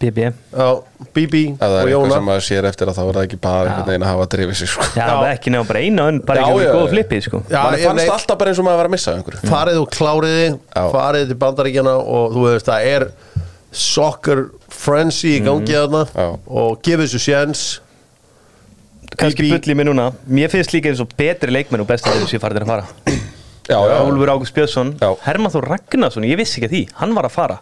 [0.00, 0.80] BB á
[1.12, 3.24] BB Ef það og er eitthvað Jóna sem maður sér eftir að þá er það
[3.26, 4.84] ekki bara einhvern veginn að hafa drifið sig sko.
[4.96, 5.32] Já, Já.
[5.34, 8.14] ekki nefnum bara eina bara Já, ekki já, með góð flippið sko ég fannst veit-
[8.14, 10.84] alltaf bara eins og maður var að missa einhverju farið og kláriði Já.
[10.94, 13.06] farið til bandaríkjana og þú veist það er
[13.70, 16.26] soccer frenzy í gangi þarna Já.
[16.46, 17.64] og gefið þessu séns
[19.18, 22.42] Kannski í mig núna Mér finnst líka eins og betri leikmenn og besta þessu ég
[22.42, 23.16] farið að fara
[23.70, 25.10] Já, já, Úlfur Ágúst Björnsson, Já.
[25.22, 27.58] Herman Þór Ragnarsson Ég vissi ekki að því, hann var að fara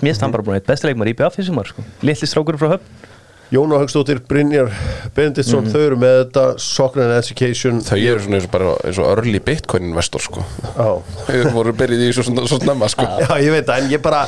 [0.00, 1.84] Mér finnst hann bara búin að eitt besta leikmenn í BF þessum var sko.
[2.02, 3.12] Litli strákur frá höfn
[3.54, 4.72] Jóna Högstóttir, Brynjar
[5.14, 8.98] Benediktsson þau eru með þetta Soccer and Education þau eru svona eins og, bara, eins
[8.98, 10.42] og early bitcoin investor sko.
[10.64, 10.88] Já.
[11.28, 13.06] Þau voru byrjið í svo, svo snemma sko.
[13.20, 14.24] Já, ég veit það, en ég bara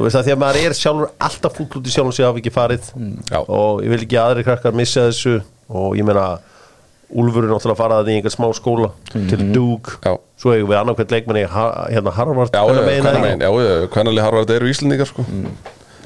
[0.00, 2.40] þú veist það, því að maður er sjálfur alltaf fúll út í sjálfum sig hafa
[2.40, 2.86] ekki farið.
[3.30, 3.40] Já.
[3.44, 5.40] og ég vil ekki að aðri krakkar missa þessu.
[5.70, 6.38] Og ég meina
[7.10, 10.12] Úlfur er náttúrulega að fara að í einhver smá skóla til Duke, Já.
[10.38, 13.88] svo hefur við annarkvæmt leikmenni hérna Harvard Já, já, megin hvernig það megin, já, já,
[13.96, 15.24] hvernig Harvard eru Íslendingar sko.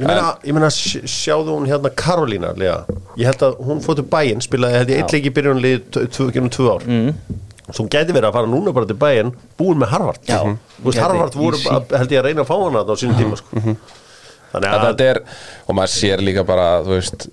[0.00, 2.87] Ég meina, ég meina sj- sjáðu hún hérna Karolína lega.
[3.20, 6.00] ég held að hún fór til bæinn spilaði held ég eitt leik í byrjunlið
[6.38, 6.88] genum tvö ár.
[6.88, 7.12] Mm.
[7.72, 10.20] Hún gæti verið að fara núna bara til bæinn búin með Harvard.
[10.29, 10.40] Já.
[10.44, 13.37] Þú veist, Harvard voru, að- held ég að reyna að fá hana á sínum tíma
[13.40, 13.62] sko.
[14.55, 15.20] þannig að þetta er,
[15.68, 17.29] og maður sér líka bara þú veist,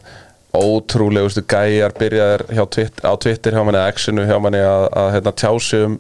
[0.56, 5.32] ótrúlegustu gæjar byrjaðir hjá Twitter, á Twitter hjá manni X-inu hjá manni að, að hérna,
[5.39, 5.94] tjási um,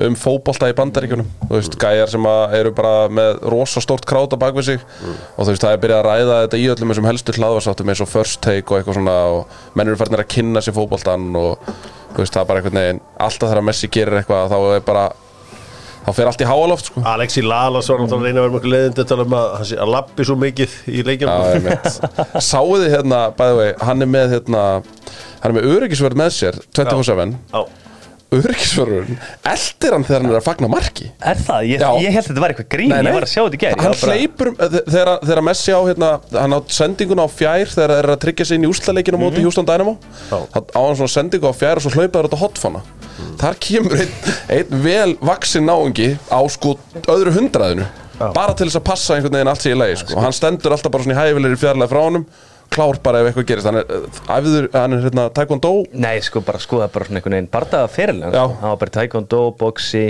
[0.00, 1.26] um fótbolta í bandaríkjunum.
[1.48, 4.86] Þú veist, gæjar sem eru bara með rosa stórt krát á bakvið sig.
[5.36, 8.00] Og þú veist, það er byrjað að ræða þetta í öllum þessum helstu hlaðvarsáttum eins
[8.06, 11.74] og first take og eitthvað svona og menn eru farinir að kynna sér fótboltan og
[12.18, 15.04] veist, það er bara einhvern veginn alltaf þegar Messi gerir eitthvað þá er bara
[16.00, 18.68] þá fer allt í háaloft sko Alexi Lalas var náttúrulega að reyna að vera með
[18.74, 21.30] leiðindi að tala um að, hann sé- að lappi svo mikið í leikjum.
[22.50, 24.62] Sáuð þið hérna, the way, hann er með hérna,
[25.42, 27.60] hann er með öryggisvörð með sér 24-7, Já.
[28.36, 29.18] Öryggisvörðurinn
[29.50, 31.64] eldir hann þegar hann er að fagna marki Er það?
[31.70, 31.90] Ég, Já.
[32.04, 33.96] ég held að þetta var eitthvað grín, ég var að sjá þetta í gær Hann
[34.04, 38.04] hleypur, um- þe- þegar, þegar Messi á hérna, hann á sendinguna á fjær þegar þeir
[38.04, 39.96] eru að tryggja sig inn í úrslaleikinu mm móti Houston Dynamo
[40.30, 40.38] Já.
[40.54, 42.82] þá á hann svona sendingu á fjær og svo hlaupaður þetta hotfana
[43.40, 44.14] þar kemur einn,
[44.48, 46.76] einn vel vaksin náungi á sko
[47.10, 47.86] öðru hundraðinu
[48.36, 50.16] bara til þess að passa einhvern veginn allt sér í lagi sko.
[50.16, 52.26] og hann stendur alltaf bara svona í hæfilegri fjarlæð frá honum
[52.70, 56.44] klár bara ef eitthvað gerist hann er, uh, æfður, hann er hérna taekwondo Nei, sko,
[56.46, 58.44] bara skoða bara svona einhvern veginn bardaða fyrirlega, Já.
[58.44, 58.60] sko.
[58.60, 60.04] hann var bara taekwondo, boxi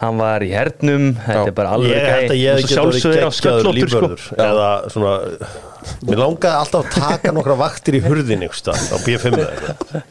[0.00, 4.40] hann var í hernum þetta er bara alveg verið sjálfsögður á sköllóttur sko.
[4.40, 5.16] eða svona
[6.04, 10.02] Mér langaði alltaf að taka nokkra vaktir í hurðin á B5 eða eitthvað.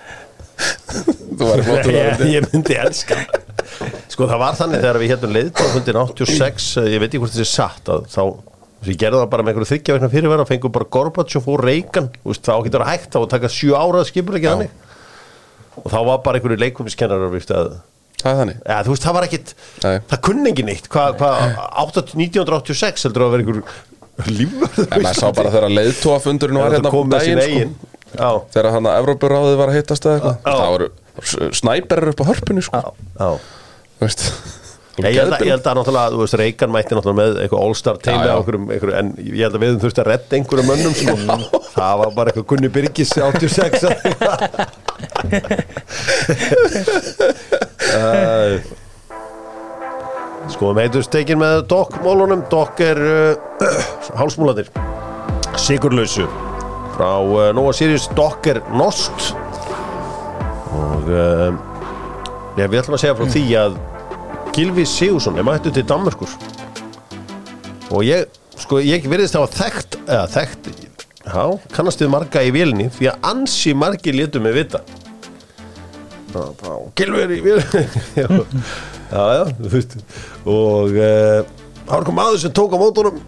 [1.39, 3.17] Þú væri flottur að ég, ég myndi elska.
[4.11, 7.47] Sko það var þannig þegar við héttum leiðtófundin 86, eh, ég veit ekki hvort þessi
[7.51, 8.23] satt að þá,
[8.79, 11.63] þess að ég gerði það bara með einhverju þryggja vegna fyrirvera, fengum bara Gorbachev og
[11.63, 14.71] Reagan, veist, þá getur það hægt þá taka sjö ára skipur ekki þannig.
[15.79, 16.59] Og þá var bara einhverju
[18.19, 18.57] Það er þannig.
[18.67, 19.51] Ja, þú veist, það var ekkit
[19.85, 19.93] Nei.
[20.11, 21.29] það kunni ekki neitt, hvað hva,
[22.19, 23.61] 1986 heldur að vera einhver
[24.39, 27.75] lífvörð En maður sá bara þegar leiðtóafundurinn var hérna um daginn
[28.09, 28.31] sko.
[28.51, 30.39] Þegar hann að Evrópuráðið var að hittast eða eitthvað.
[30.49, 30.89] Það voru
[31.61, 32.81] snæperar upp á hörpunni sko.
[33.15, 33.29] Já.
[33.99, 34.25] Þú veist
[34.99, 37.97] Ég held, að, ég held að náttúrulega, þú veist, Reykján mætti náttúrulega með eitthvað all-star
[38.03, 40.95] teimi á einhverjum, einhverjum, en ég held að við höfum þurft að redda einhverjum mönnum
[40.97, 41.13] sko.
[41.75, 43.85] það var bara eitthvað Gunni Birgis 86
[47.95, 48.53] uh,
[50.49, 53.67] Sko, meitur stekin með Dokk-mólunum Dokk er uh,
[54.19, 54.67] hálsmúlanir
[55.59, 56.25] Sigurlausu
[56.99, 58.09] frá uh, Nóa Sirius.
[58.15, 59.31] Dokk er nost.
[60.75, 61.55] Og uh,
[62.59, 63.77] ég, við ætlum að segja frá því að
[64.55, 66.31] Gilvi Sigursson er mættu til Danmörkur
[67.89, 68.27] og ég
[68.59, 70.69] sko ég virðist hafa þekkt eða þekkt,
[71.25, 74.81] já, kannast við marga í vélinni því að ansi margi létu mig vita.
[76.33, 77.83] Já, já, Gilvi er í vélinni
[78.21, 78.27] já,
[79.13, 79.95] já, já, þú veist.
[80.45, 81.39] Og uh,
[81.85, 83.23] það var kom aður sem tók á mótunum.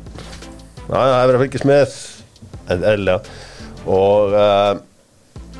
[0.90, 1.98] Já, já, það verið að fylgjast með
[2.72, 3.40] en eðlilega.
[3.88, 4.76] Og uh,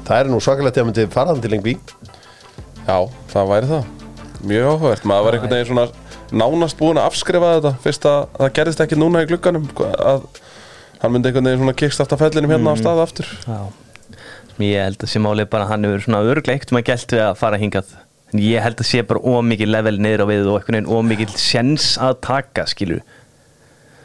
[0.04, 1.80] það er nú svakalegt að myndi faraðan til lengvi
[2.86, 2.98] Já,
[3.32, 4.01] það væri það
[4.42, 5.86] Mjög áhugavert, maður var einhvern veginn svona
[6.34, 10.24] nánast búin að afskrifa þetta fyrst að það gerðist ekki núna í glugganum að
[11.02, 13.30] hann myndi einhvern veginn svona kikst aftur fellinum hérna á stað aftur.
[13.46, 13.60] Já.
[14.62, 17.24] Ég held að sé málið bara að hann hefur svona örglega ekkert maður gælt við
[17.28, 17.96] að fara hingað.
[18.32, 21.38] En ég held að sé bara ómikið level niður á við og einhvern veginn ómikið
[21.42, 23.02] sjens að taka skilur.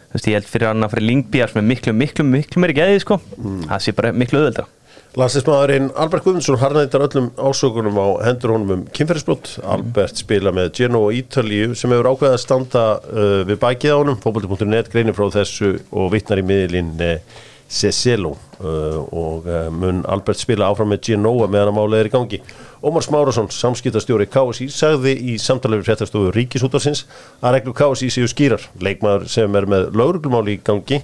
[0.07, 3.05] Þú veist, ég held fyrir hann að fyrir Lingbjars með miklu, miklu, miklu meiri geði
[3.05, 3.20] sko.
[3.68, 4.68] Það sé bara miklu auðveldra
[5.16, 9.55] Landsleismadurinn Albert Guðmundsson harnættar öllum ásökunum á hendur honum um kynferðisbrott.
[9.64, 14.18] Albert spila með Genoa Ítalíu sem hefur ákveðið að standa uh, við bækið á honum.
[14.20, 20.44] Fókbalti.net greinir frá þessu og vittnar í miðlinn uh, Cecelo uh, og uh, mun Albert
[20.44, 22.44] spila áfram með Genoa meðan að málið er í gangi.
[22.85, 27.07] Ómar Smárasson, samskiptastjóri KSI, sagði í samtalið við fréttastofu Ríkisútarsins
[27.40, 28.68] að reglur KSI séu skýrar.
[28.85, 31.00] Leikmaður sem er með lauruglumáli í gangi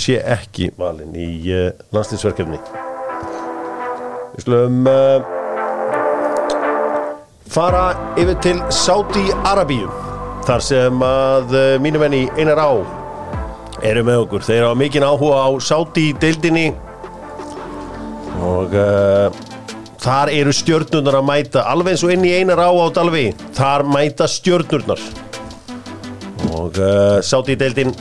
[0.00, 2.88] sé ekki valin í uh, landsliðsverkefni.
[4.40, 5.20] Við slum uh,
[7.52, 7.82] fara
[8.16, 9.90] yfir til Saudi Arabíu
[10.46, 12.72] þar sem að uh, mínu menni einar á
[13.84, 14.46] eru með okkur.
[14.46, 16.70] Þeir hafa mikinn áhuga á Saudi deildinni
[18.40, 19.28] og uh,
[20.00, 21.66] þar eru stjörnurnar að mæta.
[21.68, 23.26] Alveg eins og inn í einar á á Dalvi
[23.58, 25.02] þar mæta stjörnurnar.
[26.56, 26.80] Og
[27.24, 27.92] Saudi deildin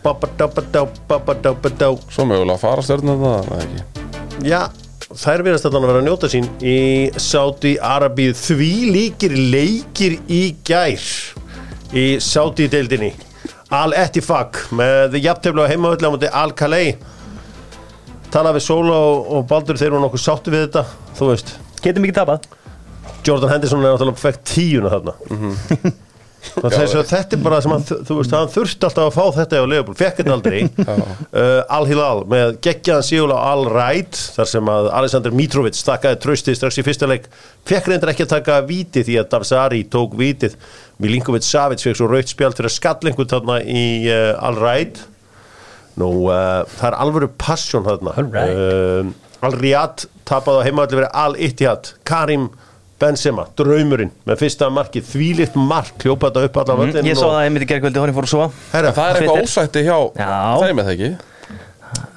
[0.00, 3.99] Babadabadá, babadabadá Svo mögulega að fara stjörnum það, það ekki
[4.46, 4.60] Já,
[5.10, 6.76] þær verðast að vera að njóta sín í
[7.20, 8.34] Saudi Arabíu.
[8.36, 11.08] Því líkir leikir í gær
[11.96, 13.10] í Saudi deildinni
[13.74, 16.94] Al Ettifak með jafnteflu á heimavöldi á múti Al Kalei
[18.30, 20.84] tala við Sóla og, og Baldur þeir eru nokkuð sáttu við þetta
[21.18, 22.46] þú veist, Getum ekki tapað?
[23.24, 25.14] Jordan Henderson er náttúrulega fekk tíuna þarna.
[25.22, 26.09] Og þess að
[26.40, 29.98] þetta er bara sem hann, þú veist, hann þurfti alltaf að fá þetta á Leopold,
[30.00, 30.60] fekk þetta aldrei.
[31.30, 36.18] Uh, Al Hilal með geggjaðan sígulega á Al Raid, þar sem að Alexander Mitrovic stakkaði
[36.24, 37.28] trösti strax í fyrsta leik.
[37.68, 40.56] Fekk reyndar ekki að taka víti því að Davsari tók vítið.
[41.00, 44.98] Milinkovic Savic fekk svo raut spjald fyrir að skallengu þarna í uh, Al Raid
[46.00, 48.16] nú, uh, það er alvöru passion þarna.
[48.18, 48.58] Al Raid.
[48.58, 52.50] uh, Al Riyad tapaði á heimavalli verið Al Ittihad Karim
[53.00, 57.44] Benzema, draumurinn með fyrsta markið, þvílitt mark hljópa þetta upp völdin Mm, Ég svo það
[57.46, 60.32] einmitt í gerkvöldi horfinn fór að svo Herra, það er eitthvað ósætti hjá Já.
[60.60, 61.10] þeim eða ekki?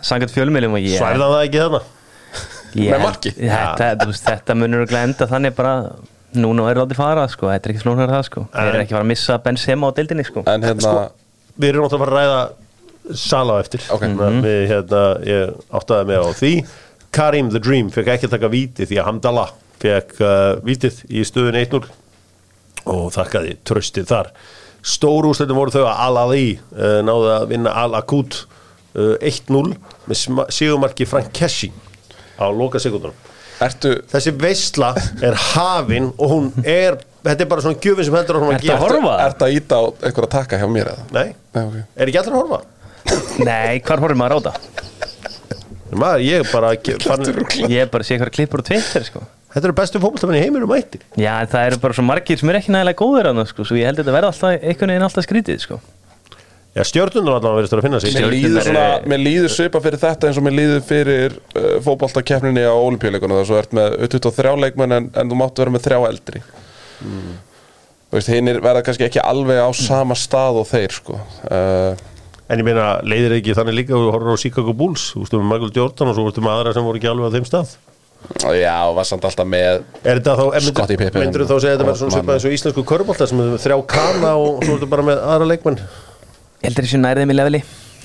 [0.04, 1.82] Sangat fjölmjölum og ég Svæfði hann það ekki þarna?
[2.74, 3.32] Ég- Með marki?
[3.38, 5.74] Þetta, þú veist, þetta munur örugglega enda þannig bara
[6.34, 8.42] Núna er látið fara sko, þetta er ekki flóknar það sko.
[8.50, 10.42] Þeir eru ekki að fara að missa Benzema á deildinni sko.
[10.50, 11.04] En hérna, Sko,
[11.62, 13.84] Við erum náttúrulega að fara að ræða Sala á eftir.
[13.94, 14.02] Ok.
[14.02, 16.52] Þannig að við, hérna, Ég áttaði mig á því.
[17.14, 19.52] Karim the Dream fekk ekki að taka víti því að Hamdallah
[19.84, 20.32] fekk uh,
[20.66, 21.84] vítið í stöðun 1-0
[22.94, 24.32] og þakkaði tröstið þar
[24.84, 28.42] Stóru úrslitum voru þau að Al-Ali uh, náðu að vinna Al-Akut
[28.98, 29.70] uh, 1-0
[30.10, 31.70] með sigumarki Frank Kessi
[32.36, 33.16] á loka sekundunum
[33.64, 34.90] ertu Þessi veisla
[35.24, 38.66] er hafin og hún er, þetta er bara svona gjöfin sem heldur áfram að Ertu
[38.66, 38.86] að gerast.
[38.90, 39.14] horfa?
[39.28, 41.06] Ertu að íta á eitthvað að taka hjá mér eða?
[41.16, 42.62] Nei, Nei, ok er ekki allir að horfa?
[43.44, 44.58] Nei, hvar horfum maður á það?
[45.94, 46.74] Maður, ég er bara
[47.06, 47.26] fann,
[47.70, 50.44] Ég er bara að sé eitthvað klippur á Twitter sko Þetta eru bestu fótboltamenn í
[50.48, 51.00] heiminum mætti.
[51.20, 53.66] Já, en það eru bara svo margir sem er ekki nægilega góður að það sko
[53.70, 55.78] Svo ég held að þetta verða alltaf einhvern veginn alltaf skrítið sko.
[56.74, 58.16] Já, stjörnunum allavega verðist að finna sig.
[58.18, 61.68] Mér líður, svona, eru- mér líður svipa fyrir þetta eins og mér líður fyrir uh,
[61.86, 65.86] fótboltakeppninni á olimpíuleikunum þar svo ert með 23 leikmenn en, en þú máttu vera með
[65.86, 66.42] þrjá eldri.
[67.06, 67.36] Mm.
[68.10, 71.20] Þú veist, hinn verða kannski ekki alveg á sama stað og þeir sko.
[71.46, 71.94] Uh,
[72.52, 75.46] En ég meina, leiðir ekki þannig líka og horfður á Chicago Bulls, þú veist um
[75.48, 77.72] Michael Jordan og svo veist um aðra sem voru ekki alveg á þeim stað
[78.58, 81.74] Já, var samt alltaf með Er þetta þá, en Scottie myndur, Pippen myndur þá segja
[81.74, 84.78] að þetta verður svona svipað eins og íslensku körbólta sem er þrjá kana og svo
[84.78, 85.80] ertu bara með aðra leikmenn?
[85.84, 87.62] Ég heldur þessu nærðum í leveli.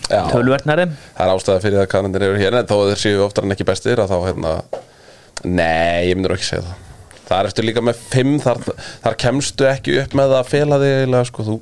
[0.09, 0.21] Já.
[0.33, 3.25] Tölvert nærðum Það er ástæða fyrir að kannandir eru hér en þó að þeir séu
[3.27, 4.53] oftar en ekki bestir að þá hérna
[5.45, 6.85] Nei, ég myndur ekki segja það.
[7.29, 8.63] Það er eftir líka með fimm þar,
[9.05, 11.57] þar kemstu ekki upp með að fela þig sko, þú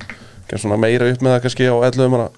[0.46, 2.28] kemst svona meira upp með það kannski á 11 manna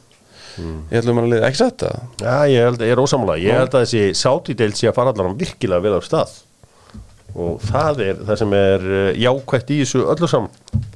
[0.58, 0.82] mm.
[0.90, 2.04] 11 manna lið, ekki sett það?
[2.22, 5.34] Já, ég, held, ég er ósamlega, ég held að þessi sátídeild sé að fara allar
[5.38, 6.36] virkilega vel á stað.
[7.38, 10.86] Og það er það sem er eh, jákvætt í þessu öllu saman.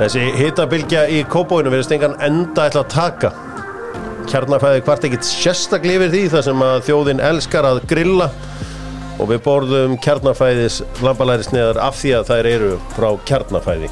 [0.00, 3.30] Þessi hitabilgja í kópóinu verðist engan enda ætla að taka.
[4.30, 8.30] Kjarnafæði hvart ekkit sérstaklega yfir því þar sem að þjóðin elskar að grilla
[9.20, 13.90] og við borðum kjarnafæðis lambalæri sneðar af því að þær eru frá kjarnafæði.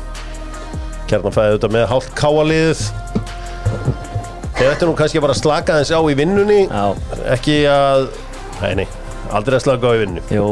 [1.09, 2.83] Kjarnafæði auðvitað með hálft káaliðið
[4.59, 6.87] Þeir ættu nú kannski bara að slaka þess á í vinnunni Já.
[7.31, 8.09] ekki að
[8.59, 8.87] nei, nei,
[9.31, 10.49] aldrei að slaka á í vinnu Jú.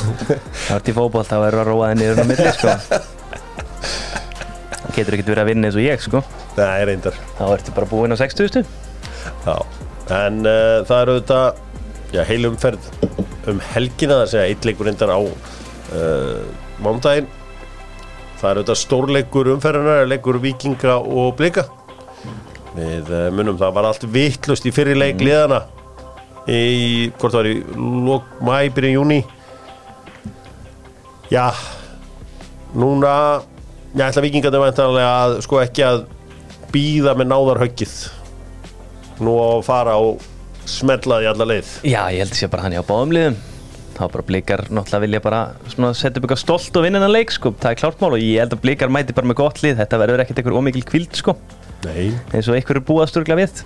[0.30, 2.72] Það vart í fótboll, það verður að róa þenni á milli sko.
[4.70, 6.22] Það getur ekkert verið að vinna eins og ég sko.
[6.56, 7.18] Nei, reyndar.
[7.36, 8.62] Þá ertu bara búinn á 60
[9.44, 9.54] Já.
[10.16, 11.60] En uh, það er auðvitað
[12.16, 12.88] já, heilumferð
[13.52, 16.40] um helgina það segja eitt leikur reyndar á uh,
[16.84, 17.28] mándaginn
[18.40, 21.66] það er auðvitað stórleikur umferðinar leikur vikinga og blika.
[22.76, 25.64] Við uh, munum það var allt vittlust í fyrir leik liðana
[26.48, 27.58] í, hvort var í
[28.40, 29.20] mæ, byrjun júni
[31.30, 31.50] já
[32.74, 33.12] núna
[33.94, 36.04] ég ætla vikingarnir væntanlega að sko ekki að
[36.70, 37.94] býða með náðarhöggið.
[39.26, 40.22] Nú að fara og
[40.70, 41.70] smella því alla leið.
[41.84, 43.38] Já, ég held að sé bara hann hjá báðum liðum.
[43.96, 47.52] Þá bara blikar náttúrulega vilja bara setja upp eitthvað stolt og vinna hennan leik sko.
[47.60, 49.76] Það er klárt mál og ég held að blikar mæti bara með gott lið.
[49.82, 51.36] Þetta verður ekkert eitthvað ómikil kvild sko.
[51.90, 53.62] Eins og einhver er búið að sturgla við.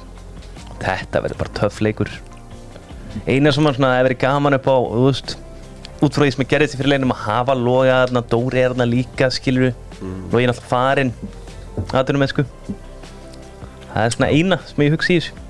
[0.83, 2.13] Þetta verður bara töff leikur.
[3.29, 5.37] Eina sem hann svona hefur verið gaman upp á veist
[6.03, 8.73] út frá því sem ég gerði þetta fyrir leginum að hafa loga þarna, Dóri er
[8.75, 10.17] þarna líka skilur mm.
[10.35, 11.13] logi náttúrulega farinn.
[11.95, 12.45] Aðtunum með sko
[13.95, 15.44] það er svona eina sem ég hugsi í þessu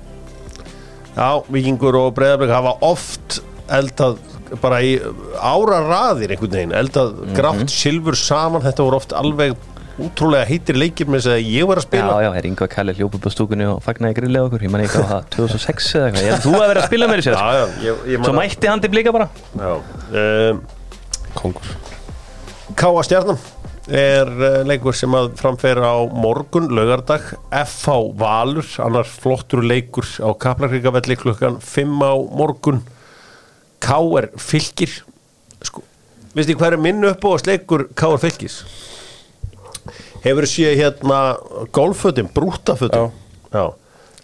[1.15, 3.39] já, vikingur og breyðarblik hafa oft
[3.73, 4.19] eldað
[4.61, 4.97] bara í
[5.41, 9.55] ára raðir einhvern veginn, eldað grátt silfur saman, þetta voru oft alveg
[9.95, 12.15] útrúlega heitir leikir með þess að ég var að Já, spila.
[12.25, 14.99] Já, er Ingo Kalli hljópa upp á stúkunni og fagnaði grillið okkur, ég man ekki
[15.01, 17.35] á það 2006 eða eitthvað, ég held að þú að vera að spila með þessu?
[17.35, 19.29] Já, já, ég, ég Svo mætti hann til blika bara?
[19.55, 19.71] Já,
[20.21, 20.59] um,
[21.39, 21.71] Kongur.
[22.75, 23.39] Káa Stjarnan
[23.87, 27.31] er uh, leikur sem að framfera á morgun, laugardag.
[27.49, 32.81] FH Valur, annar flottur leikur á Kaplakrikavelli klukkan 5 á morgun.
[33.85, 35.01] K er fylgir
[35.65, 35.83] sko,
[36.33, 38.63] veist hvað er minn upp að sleikur K er fylgis
[40.25, 41.19] hefur séð hérna
[41.75, 43.11] golffötum, brútafötum já.
[43.53, 43.65] Já.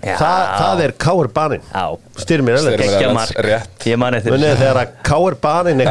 [0.02, 1.84] Þa, það er K er banin Já,
[2.24, 2.58] styrmir
[3.46, 3.86] rétt.
[3.86, 5.38] Ég man eftir þessu þegar að K.R.
[5.44, 5.84] Banin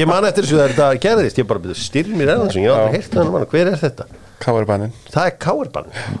[0.00, 3.80] ég man eftir þessu þegar þetta gerðist, ég bara byrði styrmir það mann, hver er
[3.84, 4.06] þetta?
[4.40, 4.94] Var bænin?
[5.12, 5.72] Það er K.R.
[5.74, 6.20] Banin.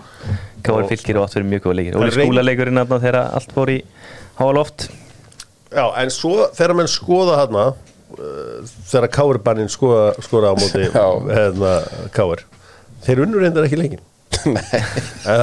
[0.60, 2.98] Káar fylgir og átt verið mjög góða leikir Óli Það er reyn- skúla leikurinn aðna
[3.00, 3.78] þegar allt fór í
[4.40, 4.90] háa loft
[5.70, 7.64] Já, en svo þegar menn skoða þarna,
[8.18, 9.38] uh, þegar K.R.
[9.46, 10.82] Banin skoða, skoða á móti
[11.38, 11.74] hérna,
[12.12, 12.42] K.R.
[13.06, 14.02] Þeir unnur reyndar ekki leikin.
[14.48, 14.80] Nei,
[15.28, 15.42] er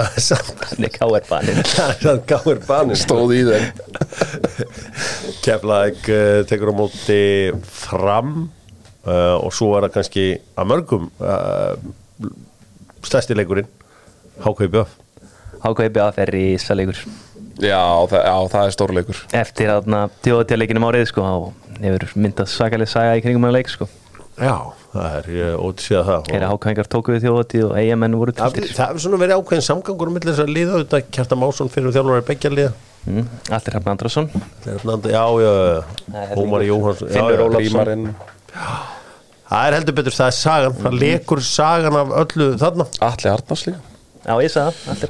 [0.62, 0.95] Þannig
[1.27, 2.62] það er samt K.R.
[2.67, 2.97] Banin.
[2.97, 3.67] stóð í þeim
[5.45, 7.19] Keflæk uh, tekur á móti
[7.67, 8.31] fram
[9.05, 10.25] uh, og svo er það kannski
[10.57, 11.75] að mörgum uh,
[13.07, 13.69] stærsti leikurinn,
[14.43, 14.95] HKBF.
[15.63, 16.99] HKBF er í sæleikur
[17.57, 17.81] Já,
[18.12, 21.47] það, já, það er stórleikur Eftir aðna tjóðatjáleikinum árið sko og
[21.81, 23.88] hefur myndað svakalega saga í kringum hann leik sko
[24.38, 24.53] Já,
[24.98, 26.28] það er uh, ótsíða það.
[26.32, 30.12] Þegar HKingar tóku við tjóðatíð og eigamenn voru tiltir það hefur svona verið ákveðin samgangur
[30.12, 32.72] um þess að liða auðvitað Kjartan Másson fyrir þjálfur er beggja liða.
[33.08, 33.26] Mm.
[33.56, 34.28] Allir Hrafn Andrason.
[34.64, 35.78] Þeir eru nandi- Já, já, já
[36.24, 38.16] er Ómar Jóhansson Finnur Ólafsson.
[39.48, 42.86] Það er heldur betur, það er sagan Það lekur sagan af öllu þarna.
[43.08, 43.80] Atli Arnars líka.
[44.28, 45.08] Já, ég sagði það, Allir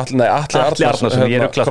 [0.00, 1.68] Atli, nei, Atli, Atli Arnars Arnarsson, ég ruglast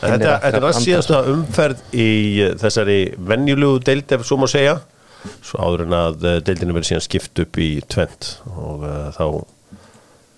[0.00, 2.08] Þetta þetta er að síðasta umferð í
[2.44, 2.98] uh, þessari
[3.30, 4.78] venjulegu deild ef svo má segja
[5.42, 9.26] Svo áður en að uh, deildinu verið síðan skipt upp í tvent og uh, þá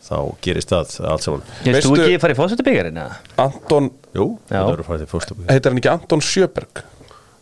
[0.09, 3.19] þá gerist það allt saman Veistu- stu ekki að fara í fósættubyggjarinn eða?
[3.45, 6.81] Anton, Jú, heitir hann ekki Anton Sjöberg?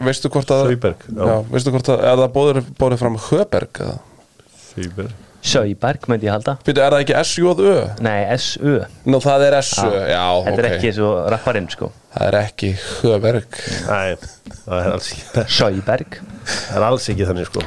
[0.02, 1.22] veistu hvort að Sauberg, já.
[1.30, 1.36] já.
[1.52, 3.96] veistu hvort að, er það bóður, bóður fram Höberg eða?
[5.46, 6.56] Fýber Söiberg myndi ég halda.
[6.66, 7.74] Býtu, er það ekki S-J-Ö?
[8.02, 8.72] Nei, S-U
[9.06, 10.72] Nú, það er S-Ö, já, Þetta er ok.
[10.76, 11.90] ekki svo rapparinn sko.
[12.16, 12.70] Það er ekki
[13.02, 14.16] Höberg Nei,
[14.64, 17.62] það er alls ekki Söiberg Það er alls ekki þannig sko.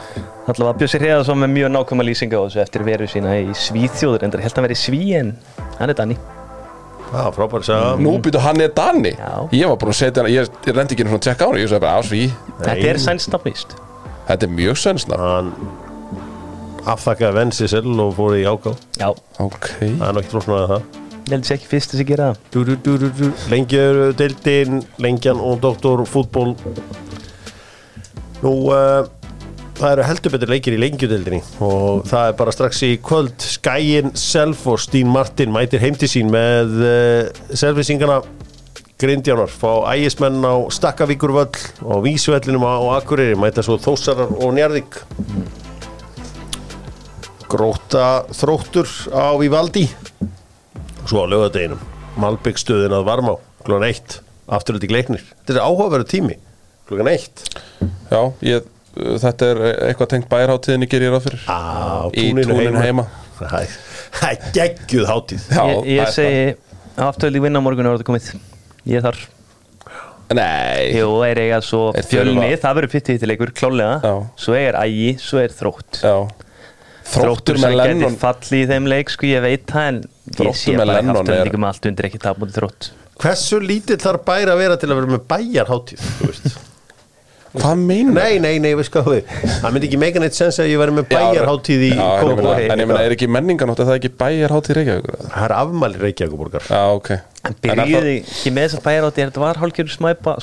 [0.50, 4.26] Alltaf var Bjössi Hreðarsson með mjög nákvæma lýsinga á þessu eftir veru sína í Svíþjóður
[4.28, 5.34] en það held að vera í Sví en
[5.80, 6.18] hann er Danni.
[7.10, 9.14] Já, frábær sagða Nú býtu, hann er Danni?
[9.18, 9.36] Já.
[9.56, 11.62] Ég var búin að setja hann, ég, ég rendi ekki svona að tjekka á hann
[11.62, 12.24] Ég sagði bara, á sví.
[12.60, 13.78] Þetta er sænsnafnist
[14.30, 15.54] Þetta er mjög sönsna Hann
[16.94, 19.70] afþakkaði vensi selv og fór í áká Já, Ok.
[19.82, 20.90] Það er nokkið flóknar að það.
[21.30, 22.40] Sér ekki fyrst þess að gera það.
[22.50, 26.56] Du, du, du, eru deildin Lengjan og doktor fútból
[28.42, 29.06] Nú uh,
[29.80, 33.38] Það eru heldur betur leikir í lengjudeildinni og það er bara strax í kvöld.
[33.40, 38.20] Skæin Self og Stín Martin mætir heim til sín með uh, selfisingana
[39.00, 41.56] Grindjánar fá ægismenn á Stakkavíkurvöll
[41.88, 45.00] og Vísvellinum á Akureyri mæta svo Þósarar og Njarðvík
[47.50, 49.88] Gróta þróttur á Vivaldi.
[51.10, 51.80] Svo á lögadeginum
[52.20, 53.34] Malbyggstöðin að Varmá
[53.66, 54.20] klukkan eitt
[54.50, 55.24] afturöldi gleiknir.
[55.47, 56.36] Þetta er áhugaverðu tími
[56.89, 57.43] klukkan eitt.
[58.12, 58.68] Já, ég,
[59.24, 61.43] þetta er eitthvað tengt bæjarháttíðinni gerir ég ráð fyrir.
[61.50, 63.06] Á Í túninu heima.
[63.39, 63.78] það er-
[64.20, 65.43] það er geggjuð hátíð.
[65.50, 66.56] Já, Ég, það ég er segi
[67.10, 68.30] aftöðli vinna á morgun er þetta komið.
[68.89, 69.20] Ég þar.
[69.20, 70.36] Það.
[70.38, 70.91] Nei.
[70.93, 74.14] Jú, er eiga svo Er fjölni, þurfa- það verður pittið til leikur klálega Já.
[74.38, 76.02] Svo er ægi, svo er þrótt.
[76.04, 76.28] Já
[77.10, 80.72] Þróttur með Lennon falli í þeim leik sko ég veit það en ég Þróttur sé
[80.76, 82.89] með bara Lennon er- afturlendingum allt undir ekki tap mútið þrótt
[83.20, 86.60] hversu lítill þarf bæri að vera til að vera með bæjarhátíð þú veist?
[87.49, 90.78] Hvað meinar nei, nei, nei, hvað við það myndi ekki meika neitt sens að ég
[90.84, 92.38] veri með bæjarhátíð í Já, en ég
[92.70, 95.16] meina- meina, er ekki menninganótt, er það ekki bæjarháttíð Reykjavíkur?
[95.18, 95.32] eða?
[95.34, 97.10] það er afmæli Reykjavíkuborgar Já, ok
[97.40, 99.94] En er það- byrjuði ekki með þessa bæjarátti þetta var hálfgerður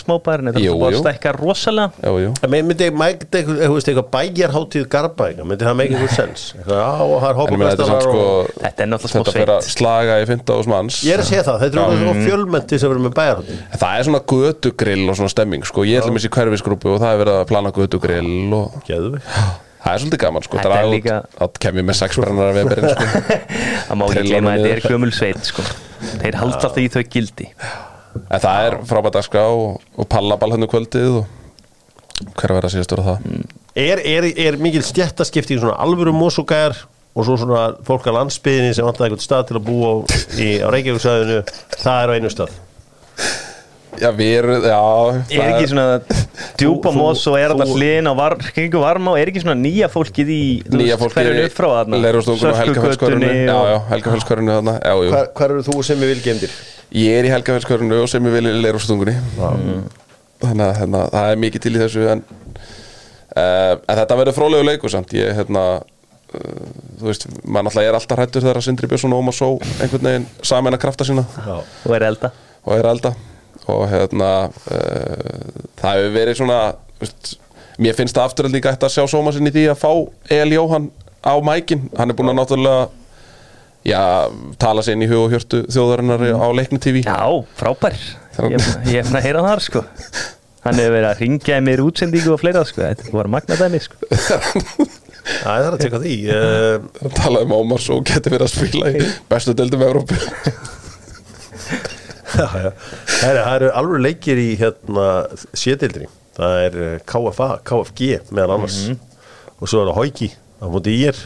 [0.00, 0.96] smábærin þetta var búið jú.
[0.96, 1.88] að stækka rosalega
[2.66, 2.86] myndi,
[3.92, 7.60] eitthvað bæjarhátíð Garbaðinga, myndi það meika eitthvað sens eitthvað, já, og það er En ég
[7.60, 9.76] meina, þetta er samt hoppabestarar sko Þetta er náttúrulega smá Þetta fyrir að sveit.
[9.76, 10.96] slaga í 15 manns.
[11.06, 13.60] Ég er að segja það, þetta er svona fjölmenti sem verður með bæjarhátíð.
[13.72, 15.84] En Það er svona götugrill og svona stemming sko.
[15.86, 19.92] Ég ætlum þessi hverfisgrúpu og það er verið að plana götugrill og Geðu við það
[19.94, 20.60] er svolítið gaman sko.
[20.60, 23.34] Það er líka- að kem ég með sexbrennar af veberinn sko.
[23.86, 25.66] Það má ekki gleyma að þetta er gömul sveit sko.
[26.20, 27.46] Þeir halda alltaf í þau gildi
[28.16, 33.04] En það er frábært dagskrá og, og pallaball hennu kvöldið og hver verða síðast vera
[33.10, 33.24] það
[33.76, 36.78] er, er, er mikil stjættaskipting svona alvöru mósugæjar
[37.16, 39.94] og svo svona fólk á landsbyðinni sem vantar eitthvað stað til að búa á,
[40.40, 41.38] í, á Reykjavíksæðinu
[41.76, 42.56] það er á einu stað
[44.02, 44.78] Já, við erum, já
[45.38, 45.86] Er ekki svona
[46.60, 49.88] djúpa mós og er þetta hliðin á var, kringu varma og er ekki svona nýja
[49.92, 50.40] fólkið í
[50.70, 52.00] Nýja veist, fólki hverjum upp frá þarna?
[52.04, 54.74] Leirústungun og Helgafellskörunu Sölkugötunni Já, já, Helgafellskörunu þarna.
[54.80, 56.56] Já, jú hvar, hvar eru þú sem ég vil gemdir?
[56.96, 59.16] Ég er í Helgafellskörunu og sem ég vil í Leirústungunni
[60.42, 62.24] Þannig að hérna, það er mikið til í þessu en,
[63.32, 65.14] uh, en þetta verður fróðlegu leikur samt.
[65.16, 66.66] Ég, hérna uh,
[67.00, 69.48] Þú veist, maður náttúrulega er alltaf hrættur þegar að Sindri Björnsson og Ómar Só
[69.80, 71.24] einhvern veginn saman að krafta sína.
[71.40, 71.56] Já.
[71.64, 72.32] og er elda.
[72.66, 73.14] Og er elda
[73.72, 76.60] og hérna uh, það hefur verið svona
[77.00, 77.32] veist,
[77.82, 79.90] mér finnst það afturöld líka eftir að sjá sóma sinni í því að fá
[80.38, 80.90] El Jóhann
[81.26, 82.86] á mækin, hann er búin að náttúrulega
[83.86, 84.00] já,
[84.62, 87.18] tala sér inn í hug og hjörtu þjóðarinnar á leikni TV Já,
[87.58, 87.96] frábær.
[88.36, 89.82] Ég ég er fann að heyra það sko.
[90.66, 92.82] Hann hefur verið að ringja í mér útsendingu og fleira sko.
[92.82, 93.98] Þetta var magnadæmi sko.
[95.26, 96.16] Það er að teka því.
[96.30, 99.66] Uh, hann talaði um Ómar Só geti verið að spila í bestu já,
[100.46, 100.54] já.
[102.34, 105.06] Það eru- það eru alveg leikir í hérna,
[105.56, 108.80] sétildri það er eh, KFA, KFG meðal annars.
[109.56, 111.16] Og svo er það Hauki á móti í er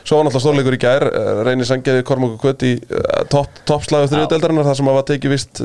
[0.00, 3.84] Svo var náttúrulega stórleikur í gær, eh, Reyni Sangeði Kormáku Kvöt í uh, topp top
[3.86, 5.60] slagu þriðudeldarinnar þar sem að var tekið vist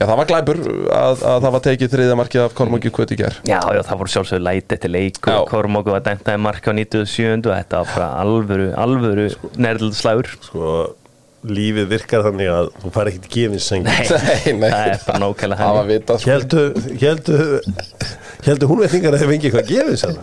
[0.00, 0.60] já það var glæpur
[0.96, 3.36] að, að það var tekið þriðja markið af Kormáku Kvöt í gær.
[3.46, 7.46] Já, já, það voru sjálfsögur læti eftir leik og Kormóku var dæmtaði marka á 97
[7.46, 9.28] og þetta var bara alvöru, alvöru
[9.62, 10.72] nærðaldslægur sko,
[11.42, 15.68] lífið virkar þannig að þú fær ekkert gefins sengi Nei, Nei, það er bara nákvæmlega
[15.68, 16.30] hann vitað sko.
[16.30, 16.62] Héldu,
[17.02, 17.38] héldu,
[18.46, 20.20] héldu hún veitingar að þið fengi eitthvað gefins hann.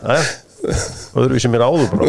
[0.00, 2.04] Það er við sem er áður bara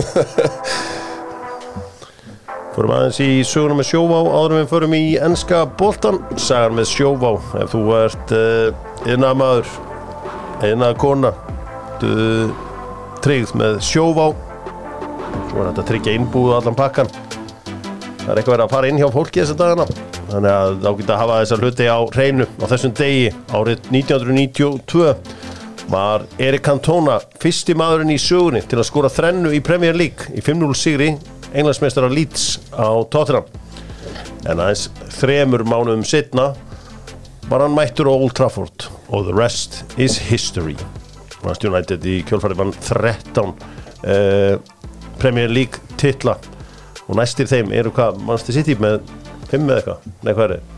[2.71, 6.87] Fórum aðeins í söguna með sjóvá áður en við förum í enska boltan Sagar með
[6.91, 8.69] sjóvá ef þú ert uh,
[9.11, 9.73] innan maður
[10.67, 11.33] innan kona
[11.99, 12.11] du,
[13.23, 14.31] tryggð með sjóvá.
[15.51, 17.11] Svo er þetta að tryggja innbúðu allan pakkan
[18.21, 19.85] það er eitthvað verið að fara inn hjá fólki þessa dagana.
[20.31, 22.47] Þannig að þá geta að hafa þessar hluti á hreinu.
[22.61, 25.13] Á þessum degi árið 1992
[25.91, 30.43] var Erik Cantona fyrsti maðurinn í sögunni til að skora þrennu í Premier League í
[30.43, 31.09] 5-0 sigri
[31.51, 33.49] englandsmeistara Leeds á Tottenham.
[34.47, 34.87] En aðeins
[35.19, 36.51] þremur mánuðum setna
[37.51, 40.77] var hann mættur á Old Trafford og the rest is history.
[41.41, 44.55] Manchester United í kjölfari vann 13 uh,
[45.19, 46.37] Premier League titla
[47.11, 49.01] og næstir þeim eru hvað Manchester City með
[49.51, 50.13] 5 eða eitthvað?
[50.23, 50.77] Nei hvað er þið?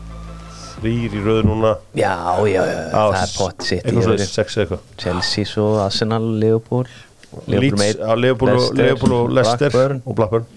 [0.84, 1.72] þrýr í röðu núna.
[1.96, 2.12] Já,
[2.50, 4.84] já, já, það er pott sitt eitthvað svo 6 eða eitthvað.
[5.00, 6.88] Chelsea svo, Arsenal, á Liverpool,
[7.30, 10.02] og, Leicester, Liverpool og Leicester Blackburn.
[10.04, 10.48] og Blackburn.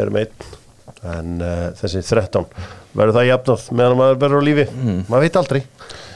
[0.00, 0.48] Er meitt
[1.00, 2.46] en uh, þessi 13
[2.96, 4.66] verður það jafnað meðan maður verður á lífi?
[5.08, 5.60] Maður veit aldrei.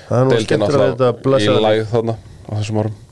[0.04, 3.03] Það er nú skemmtur að þetta alltaf í blessa læð þarna á þessum árum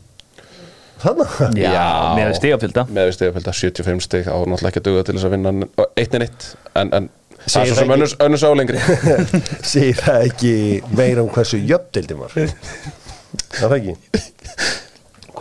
[1.03, 1.87] þannig Já,
[2.23, 5.35] er stigafylgda með við stegafölda 75 steg á náttúrulega ekki að duga til þess að
[5.37, 5.53] vinna
[5.99, 6.47] eitt en eitt.
[6.79, 7.09] En, en
[7.43, 8.83] það er svo það sem önnurs, önnurs álengri
[9.73, 10.55] segir það ekki
[10.95, 12.37] meira um hversu jöfndeildin var?
[13.57, 13.97] Það er ekki?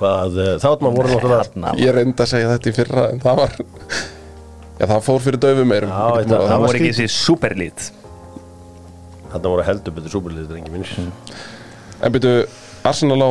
[0.01, 3.57] Hvað uh, þáttum voru náttúrulega ég reyndi að segja þetta í fyrra en það var
[4.81, 5.91] já það fór fyrir döfum meirum.
[5.93, 7.89] Já, þetta- Það var voru ekki þessi superlít.
[9.31, 10.95] Þarna voru heldur betur þetta er minnir
[12.01, 12.45] en byrju
[12.89, 13.29] Arsenal á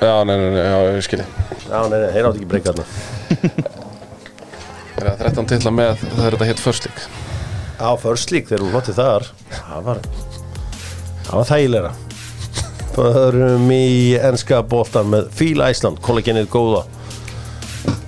[0.00, 2.86] já, nei, nei, nei, já, ég skilji já, nei, nei, þeir átt ekki breyka þarna.
[4.96, 7.22] Er það 13 titla með það er þetta hitt first league.
[7.76, 9.26] Á first league þegar hún flottið þar.
[9.52, 10.02] Það var
[11.26, 11.94] það var þægilega
[12.96, 16.86] förum í enska boltan með Fíl Æsland, kollagenið góða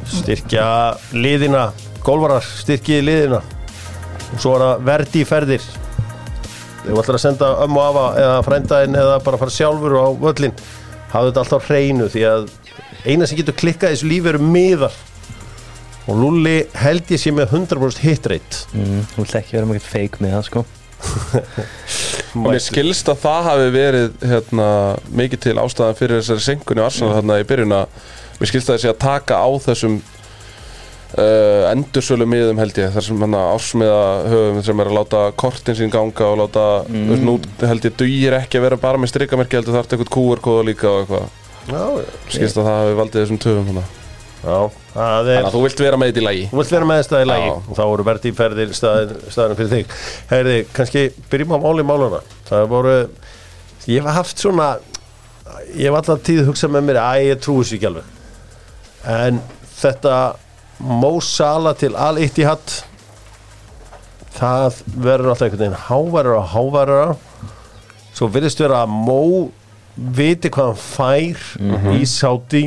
[0.08, 0.68] styrkja
[1.12, 1.68] liðina.
[2.06, 3.42] Golvarar, styrkjiði liðina.
[4.32, 5.66] Og svo er það verdi í ferðir.
[6.78, 10.56] Þegar þú ætlar að senda ömmu afa eða frændaðinn eða bara fara sjálfur á völlin
[11.12, 12.48] hafðu þetta alltaf hreinu því að
[13.08, 14.96] eina sem getur klikkað í þessu lífi eru miðar.
[16.08, 18.62] Og Lulli held ég sé með 100% hit rate.
[18.72, 20.62] Mm, Þú vilt ekki vera mjög feik með það sko.
[22.38, 24.68] Og mér skilst að það hafi verið hérna,
[25.20, 28.00] mikið til ástæðan fyrir þessari senkunni á Arsenal hérna í byrjun að
[28.40, 29.98] mér skilst að þessi að taka á þessum
[31.16, 34.00] uh, endursölu miðum held ég þar sem hann ásmiða
[34.32, 37.12] höfum sem er að láta kortin sín ganga og láta mm.
[37.24, 40.90] nú held ég dugir ekki að vera bara með strikamerki heldur þarf eitthvað QR-kóða líka
[40.90, 41.30] og eitthvað.
[41.68, 43.86] Já, skilst að það hafi valdið þessum töfum hana.
[44.38, 44.58] já,
[44.94, 46.44] það er þannig að þú vilt vera með þetta í lagi.
[46.50, 47.48] Þú vilt vera með þetta í lagi.
[47.48, 47.56] Já.
[47.58, 49.96] og þá voru verði í ferðir staðin, staðin fyrir þig.
[50.30, 51.02] Herði, kannski
[51.32, 52.94] byrjum á máli máluna Það voru,
[53.84, 54.68] ég hef haft svona
[55.76, 58.12] ég hef alltaf tíð hugsað með mér að ég trúi þessu ekki alveg.
[59.08, 59.40] En
[59.78, 60.14] þetta
[60.78, 62.74] Mo Salah til Al-Ittihad
[64.38, 67.16] það verður alltaf einhvern veginn háværar og háværar
[68.14, 69.22] svo virðist vera að Mo
[69.98, 72.62] viti hvað hann fær í sáti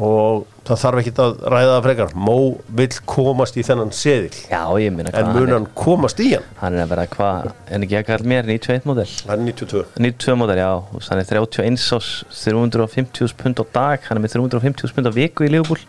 [0.00, 2.12] og það þarf ekki að ræða það frekar.
[2.14, 2.36] Mo
[2.78, 4.30] vill komast í þennan seðil.
[4.48, 6.46] Já, ég minna en hvað mun hann komast í hann?
[6.60, 9.82] Hann er að vera hvað, en ekki að kalla mér 91 model hann er 92
[9.98, 10.70] 92 model, já,
[11.10, 12.12] hann er 31 ás
[12.46, 14.06] 350.000 pund á dag.
[14.06, 15.82] Hann er með 350.000 pund á viku í Liverpool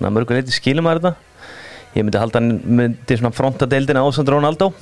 [0.00, 1.14] svona mörgur leiti skilum að þetta.
[1.94, 4.72] Ég myndi halda hann myndi svona fronta deildina ásand Ronaldo.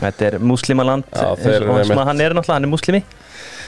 [0.00, 3.02] Þetta er muslimaland Já, eins þeir og sem að hann er náttúrulega, hann er muslimi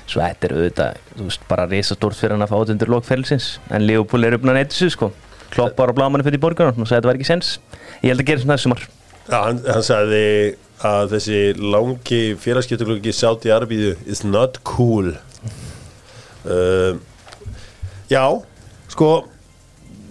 [0.08, 3.46] svo þetta er auðvitað, þú veist, bara risastórt fyrir hann að fá þetta undir lokferðilsins
[3.72, 5.10] en Liverpool er uppnað neitt þessu, sko.
[5.54, 7.50] Kloppar og blámanni fyrir í borgarna og sagði þetta var ekki sens
[8.02, 8.84] ég held að gera svona þessumar
[9.24, 10.24] Já, hann, hann sagði
[10.84, 15.14] að þessi langi félagskiptuglöggi Saudi Arabíu is not cool.
[16.44, 16.98] Uh,
[18.12, 18.20] Já,
[18.92, 19.06] sko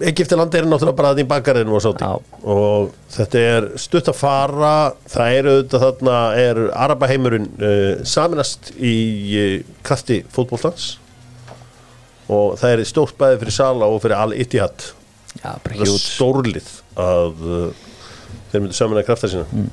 [0.10, 2.18] Egiptalandi er náttúrulega bara þannig bakarinn og Saudi Já.
[2.54, 4.74] og þetta er stutt að fara
[5.12, 8.96] það eru auðvitað þarna er Arabaheimurinn uh, saminast í
[9.38, 10.98] uh, krafti fótboltans.
[12.34, 14.90] Og það er stórt bæði fyrir Sala og fyrir Al-Ittihad.
[15.42, 17.88] Það er stórlið að uh,
[18.52, 19.66] þeir myndu samina krafta sína.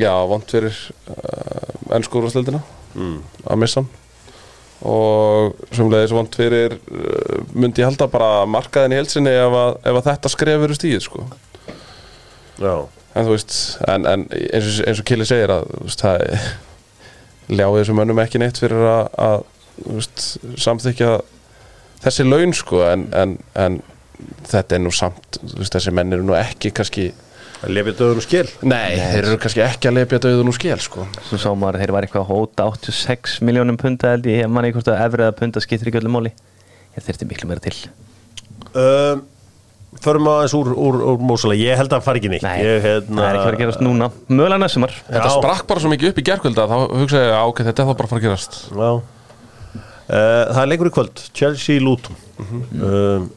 [0.00, 0.74] Já, vant fyrir
[1.10, 2.62] uh, ennskúrvarsleildina
[2.94, 3.20] mm.
[3.46, 3.92] að missa hann
[4.82, 9.78] og semlega þess vant fyrir uh, myndi ég halda bara markaðin í helsinni ef, að,
[9.86, 11.24] ef að þetta skref eru stíð sko.
[12.60, 12.74] Já,
[13.14, 13.56] en þú veist
[13.88, 16.26] en, en eins, og, eins og Kili segir að veist, það
[17.54, 19.38] ljáði þessum mönnum ekki neitt fyrir að, að
[19.88, 20.26] veist,
[20.64, 21.16] samþykja
[22.04, 23.80] þessi laun sko en, en, en
[24.48, 27.10] þetta er nú samt veist, þessi menn eru nú ekki kannski
[27.64, 30.78] að lefja döðun og skil nei, þeir eru kannski ekki að lepja döðun úr skil
[30.84, 31.06] sko.
[31.28, 34.72] Svo sá maður að þeir var eitthvað að hóta 86 miljónum punda held ég, manni
[34.76, 36.32] hvort að efriða punda skiptir ekki öllum móli
[36.94, 37.76] ég þurfti miklu meira til.
[38.74, 39.24] Um,
[40.04, 42.42] Förum aðeins úr, úr, úr Mósala Ég held að fari ekki neitt.
[42.42, 44.08] Nei, ég, hérna, það er ekki verið að gerast núna.
[44.26, 47.62] Mögulega næstumar Þetta sprakk bara svo mikið upp í gerkvölda þá hugsaði ég, "Á, ok,
[47.68, 48.58] þetta er þá bara að fara að gerast.
[48.74, 48.90] Já.
[50.04, 51.22] Uh, Það er leikur í kvöld.
[51.32, 53.30] Chelsea Luton um,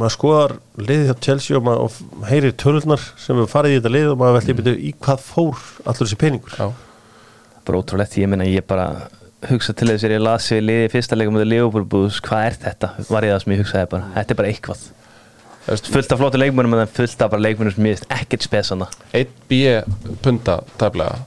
[0.00, 3.92] Maður skoðar liðið hjá Chelsea og maður og heyrir tölurnar sem við farið í þetta
[3.92, 4.76] lið og maður veldi mm.
[4.80, 6.68] í hvað fór allur þessi peningur Já,
[7.68, 8.86] bara ótrúlegt, ég meina ég bara
[9.50, 12.56] hugsa til þess að ég lasi við liði í fyrsta leikum með Leopoldbúðs, hvað er
[12.64, 12.90] þetta?
[13.08, 14.86] var ég það sem ég hugsaði bara, þetta er bara eitthvað
[15.70, 19.34] fullt af flótu leikmönum en fullt af bara leikmönum sem ég veist ekkert spesana einn
[19.48, 19.60] B
[20.24, 21.20] punta tæplega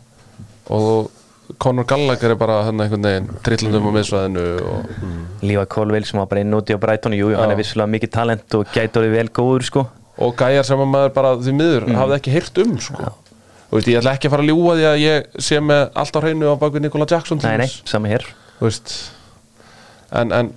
[0.73, 1.11] og
[1.59, 6.27] Conor Gallagher er bara hann einhvern veginn trillundum á miðsvæðinu og Lífa Colville sem var
[6.31, 7.55] bara inn úti á Brighton Jú, jú, hann Já.
[7.55, 9.85] er vissulega mikið talent og orðið vel góður sko
[10.23, 11.95] og gæjar sem að maður bara því miður Mm.
[11.97, 12.95] hafði ekki heyrt um sko.
[13.03, 16.15] og veist, ég ætla ekki að fara að ljúga því að ég sé með allt
[16.15, 18.25] á hreinu á bakvið Nikola Jackson Nei, nei, sama hér
[20.13, 20.51] en, en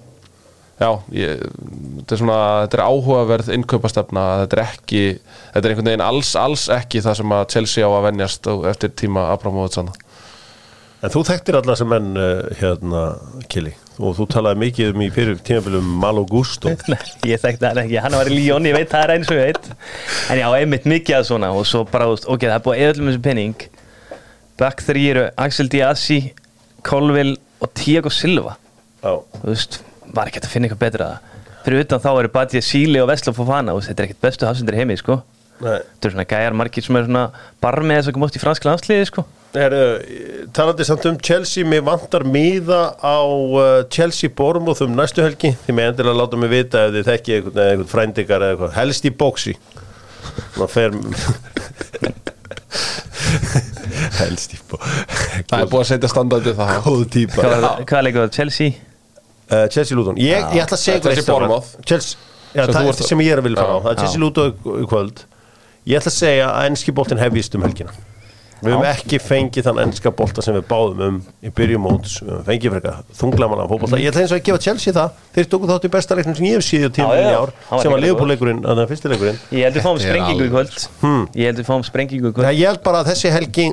[0.81, 1.41] já, ég,
[2.03, 5.03] þetta er svona þetta er áhugaverð innkaupastefna þetta er ekki,
[5.55, 8.69] þetta er einhvern veginn alls, alls ekki það sem að Chelsea á að venjast á-
[8.73, 9.89] eftir tíma Abramovits hann
[11.05, 13.03] En þú þekktir alla sem menn uh, hérna,
[13.53, 13.75] Kili.
[14.01, 16.73] Og þú talaði mikið um í fyrir tímafélum Malo Gusto.
[17.31, 19.51] Ég þekkti hann ekki, hann var í Líón, ég veit það er eins og ég
[19.51, 19.69] veit.
[20.33, 21.53] En já, einmitt mikið að svona.
[21.53, 23.69] Og svo bara, ok, það er búið að eða öllum þessu penning
[24.57, 26.21] back three eru Axel Diassi
[26.87, 28.57] Colville og Tiago Silva.
[29.05, 29.81] Já, þú veist,
[30.17, 31.13] var ekki hægt að finna eitthvað betra.
[31.61, 34.49] Það fyrir utan þá eru Badja Síli og Vesla Fofana, veist, þetta er ekkert bestu
[34.49, 35.21] hafsendur heimi, sko.
[35.61, 35.77] Nei.
[35.77, 37.27] Þetta eru svona gæjar margir sem er svona
[37.65, 39.25] bar með þess að koma út í franska landsliði, sko
[39.55, 45.55] talandi samt um Chelsea mér vantar miða á uh, Chelsea Bournemouth um næstu helgi.
[45.67, 48.75] Því mér endilega láta mig vita ef þið þekki einhvern, eða einhvern frændikar eða eitthvað.
[48.77, 49.55] Helst í bóksi
[50.69, 50.91] fer
[54.21, 58.33] helst í bóksi það er búið að setja standardi það góð típa hvað, leikur það,
[58.37, 58.75] Chelsea?
[59.51, 60.19] uh, Chelsea Luton.
[60.21, 61.01] Ég, ég ætla að segja
[61.87, 62.19] Chelsea
[62.57, 64.53] já, það er ert- sem ég er að vilja fara á það er Chelsea Luton
[64.53, 65.25] í- kvöld.
[65.87, 67.93] Ég ætla að segja að ennski boltin hefjist um helgina
[68.63, 72.17] við höfum ekki fengið þann ennska bolta sem við báðum um í byrjum móts.
[72.23, 74.01] Við höfum fengið frekar þunglamanna fótbolta.
[74.01, 75.11] Ég ætla eins og að gefa Chelsea það.
[75.37, 77.51] Þeir tóku þátt í besta leiknum sem ég hef síðið á já, í ár
[77.83, 79.39] sem var þannig að fyrsti leikurinn.
[79.53, 80.75] Ég heldur fáum Þetta er sprengingu í kvöld.
[81.37, 82.47] Ég heldur fáum sprengingu í kvöld.
[82.49, 83.67] Það ég held bara að þessi helgi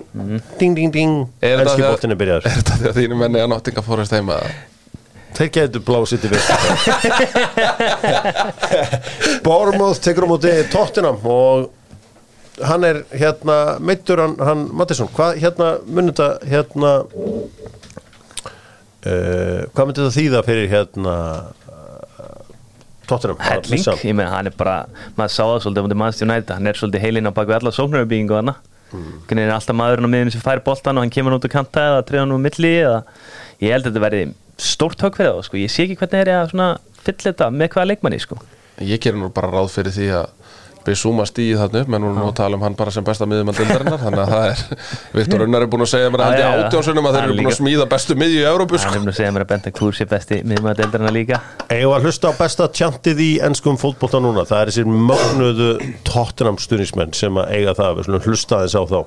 [0.59, 1.15] ding ding ding.
[1.39, 2.43] Er þetta ennski að- boltin er byrjaður.
[2.45, 4.33] er þetta því að þínu menni að nottinga fórist heima?
[4.43, 4.49] Eða?
[5.33, 6.41] Þeir getur blásið til við
[9.45, 11.71] Bournemouth tekur á móti Tottenham og
[12.61, 16.91] hann er hérna meittur hann, hann Mattisson, hvað hérna munið þetta hérna
[19.03, 21.15] uh, hvað myndi þetta þýða fyrir hérna
[23.07, 24.85] Tottenham Helling, ég meina hann er bara
[25.17, 27.73] maður sá það svolítið um þetta Manchester United hann er svolítið heilinn á baku alla
[27.75, 28.55] sóknarubíkingu hana
[28.93, 29.33] mm.
[29.35, 32.05] er alltaf maðurinn á miðinu sem fær boltan og hann kemur út á kanta eða
[32.07, 33.01] treða hann úr milli eða
[33.59, 34.23] ég held að þetta verði
[34.61, 35.59] stórt högg fyrir það sko.
[35.59, 36.69] ég sé ekki hvernig er ég að svona
[37.03, 38.39] fylla þetta með hvaða leikmanni sko.
[38.79, 40.27] ég gerir nú bara ráð fyrir því að
[40.83, 43.59] Bissúma stíði þarna upp, menn nú nú tala um hann bara sem besta miðjum að
[43.61, 44.57] dildarinnar, þannig að það er
[45.19, 46.47] Viktor Unnar er búin að segja mér að já.
[46.63, 48.99] átjónsunum að þeir eru búin að smíða bestu miðju í Európu hann sko.
[48.99, 52.31] er nú að segja mér að Benta Klúr sé besti miðmaður deildarina líka að hlusta
[52.31, 55.71] á besta tjantið í ennskum fótbolta núna, það er þessir mögnuðu
[56.07, 58.99] Tottenham stuðnismenn sem að eiga það, við hlusta aðeins á þá.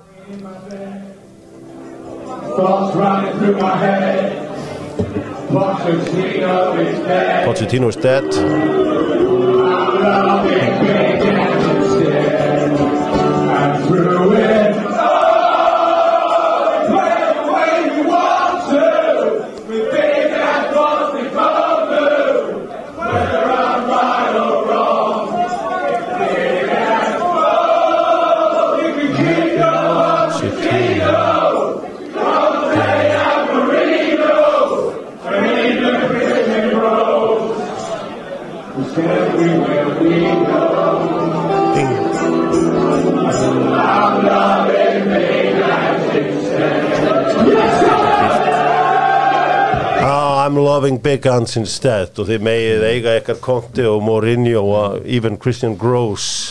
[7.44, 8.24] Pochettino is dead.
[13.96, 14.65] Through it
[51.06, 56.50] big guns instead og þið megið eiga ykkar Conte og Mourinho og even Christian Gross.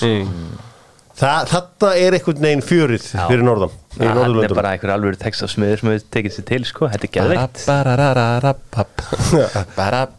[1.16, 3.22] Þa, Þetta er einhvern veginn fjörið Já.
[3.30, 6.46] fyrir norðan í hann er bara einhver alveg text á smiður sem hefur tekið sér
[6.50, 6.90] til sko.
[6.92, 7.38] þetta er.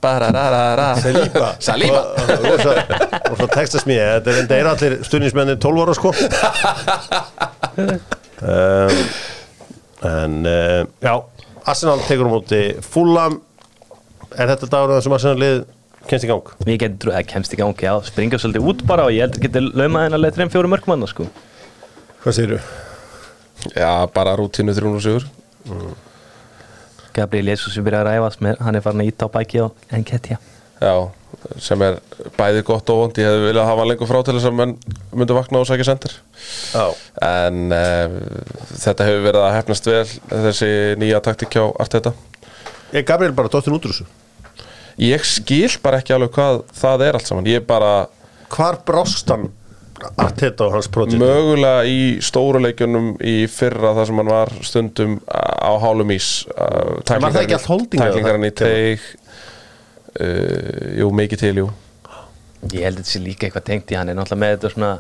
[0.01, 0.87] Bararararara.
[1.03, 1.51] Saliba.
[1.61, 2.01] Saliba.
[2.01, 2.79] Og- svo-
[3.29, 6.15] og svo textasmíði þetta er allir stundismennin 12 ára sko.
[8.37, 8.99] Um,
[10.05, 11.13] en uh, já
[11.65, 13.39] Arsenal tekur á móti Fulham
[14.37, 15.61] er þetta dagur sem Arsenal lið
[16.07, 16.51] kemst í gang?
[16.69, 19.47] Ég að það kemst í gangi á, springa svolítið út bara og ég held að
[19.47, 21.29] geti laumað hennar leið 3-4 mörgmanna sko.
[22.23, 22.59] hvað segir
[23.75, 25.27] Já, bara rútínu 307
[27.17, 29.67] Gabriel Jesus sem byrjaði að ræfast með, hann er farin að íta á bæki á
[29.97, 30.37] Enketia.
[30.77, 31.09] Já,
[31.65, 31.97] sem er
[32.37, 33.17] bæði gott og vond.
[33.17, 34.75] Ég hefði viljað hafa lengur frá til þess að menn
[35.17, 36.19] myndu vakna og sækja sendir
[36.77, 36.85] já.
[37.25, 38.19] En uh,
[38.85, 40.71] þetta hefur verið að hefnast vel Þessi
[41.01, 42.13] nýja taktík hjá allt þetta
[42.93, 44.07] er Gabriel bara dottin út úr þessu
[45.03, 47.95] Ég skil bara ekki alveg hvað það er allt saman Ég bara
[48.53, 49.51] hvar brást hann
[49.97, 54.53] að þetta á hans projekt mögulega í stóru leikjunum í fyrra þar sem hann var
[54.67, 56.29] stundum á hálum ís
[57.09, 57.59] það ekki
[57.97, 58.61] Tæklingarinn í það?
[58.61, 59.07] teig
[60.21, 61.69] uh, Jú, mikið til, jú
[62.73, 64.93] Ég held að þetta sé líka eitthvað tengt í hann er náttúrulega með þetta svona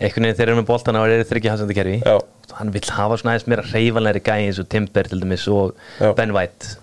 [0.00, 2.16] einhvern veginn þeir eru með boltana og eru þryggja hafsandi kerfi Já.
[2.50, 5.74] þá hann vill hafa svona aðeins meira reyfanlegri gæði eins og Timber til dæmis og
[6.00, 6.10] Já.
[6.18, 6.74] Ben White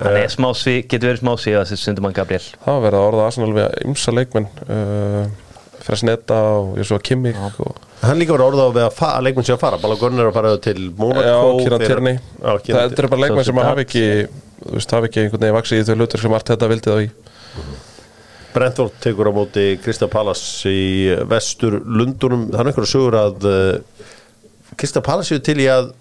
[0.00, 2.42] hann er smá svið, getur verið smá svið að þessi Sundumann Gabriel.
[2.64, 5.24] Það var verið að orða Arsenal við ymsa leikmenn uh,
[5.80, 9.44] Fresneta og Joshua Kimmich og Hann líka var orðað á við að, fa- að leikmenn
[9.44, 9.78] sé að fara.
[9.80, 12.14] Balagun er að fara til Monaco Já, Kieran Tierney.
[12.16, 14.04] Já, Það Kieran þetta eru bara leikmenn sem hafa ekki
[14.60, 17.02] þú veist, hafa ekki einhvern veginn vaksið í þau hlutur sem allt þetta vildi þá
[17.04, 17.10] í.
[18.54, 20.80] Brentford tekur á móti Krista Pallas í
[21.30, 24.06] vestur Lundunum það er einhverju sögur að uh,
[24.80, 25.92] Krista Pallas séu til í að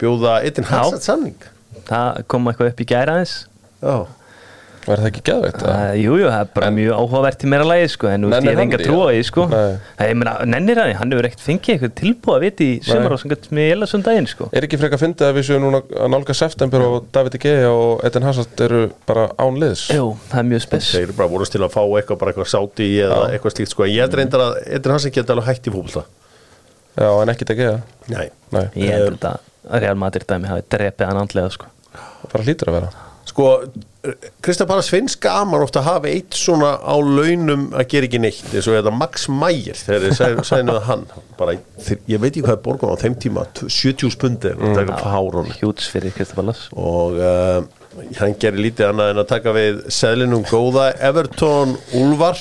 [0.00, 0.72] bjóða eittin Já.
[0.76, 1.36] hansat samning
[1.88, 3.36] það kom eitthvað upp í gæra aðeins
[3.80, 3.94] Já,
[4.80, 5.60] Var það ekki geðveitt?
[5.60, 5.72] eða?
[5.76, 8.46] Uh, jú, jú, það er bara mjög áhugavert í meira lagi sko, en nú veist,
[8.48, 9.10] ég hann enga því, trú á eða?
[9.12, 9.44] því sko.
[9.50, 9.74] Nei.
[9.98, 13.14] Það ég meina, nennir hann, hann hefur ekkert fengið eitthvað tilbúið að viti í sumar
[13.14, 14.48] og sem með ég sem daginn sko.
[14.56, 17.68] Er ekki frekar fyndið að við séum núna að nálga september og David De Gea
[17.74, 21.32] og Eden Hazard eru bara án liðs Jú, það er mjög spes þeir eru bara
[21.34, 24.16] voruð til að fá eitthvað bara eitthvað sáti eða eitthvað slíkt sko en ég held
[24.16, 26.06] reyndar að eittin hansat geta alveg hægt í fókbalta
[27.00, 27.46] Já, en ekki
[28.10, 28.96] Nei, Nei, Ég
[29.28, 31.70] að Real Madrid dæmi hafi drepið hann andlega sko.
[32.32, 32.90] bara hlýtur að vera.
[33.28, 33.46] Sko
[34.40, 38.54] Krista Pallas finnst gaman ofta að hafa eitt svona á launum að gera ekki neitt
[38.54, 41.04] eins og þetta Max Meyer þegar ég sænuði hann.
[41.36, 44.80] Bara, þeir, ég veit ekki hvað er borgun á þeim tíma 70 spundir mm.
[44.96, 47.60] það Hjúts fyrir Kristofallas og uh,
[48.22, 52.40] hann gerir lítið annað en að taka við seðlinum góða Everton Úlfar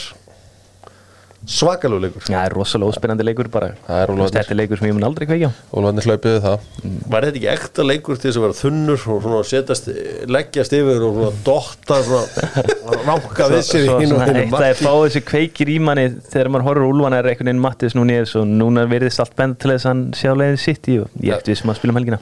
[1.50, 2.26] svakalug leikur.
[2.28, 3.72] Já, það er rosalega óspennandi leikur bara.
[3.88, 6.68] Það er Þetta er leikur sem ég mun aldrei kveikja og hann er hlaupið það.
[7.10, 9.89] Var þetta ekki ekta leikur til þess að vera þunnur og svona setjast,
[10.30, 14.68] leggjast yfir og svona dotta svona ránka við sér Svo hinn og hinn eitt að
[14.68, 18.06] er fá þessi kveikir í manni þegar maður horfur úlvan er einhvern veginn Mattis nú
[18.08, 21.20] nýðis og núna verðist allt benda til þess að hann sjá leiðin sitt í og
[21.24, 22.22] ég eftir við sem að spila um helgina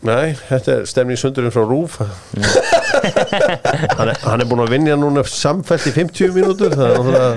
[0.00, 1.98] Nei, þetta er stemning sundurinn frá Rúf.
[2.00, 7.34] Hann, er, hann er búin að vinja núna samfælt í 50 mínútur það er náttúrulega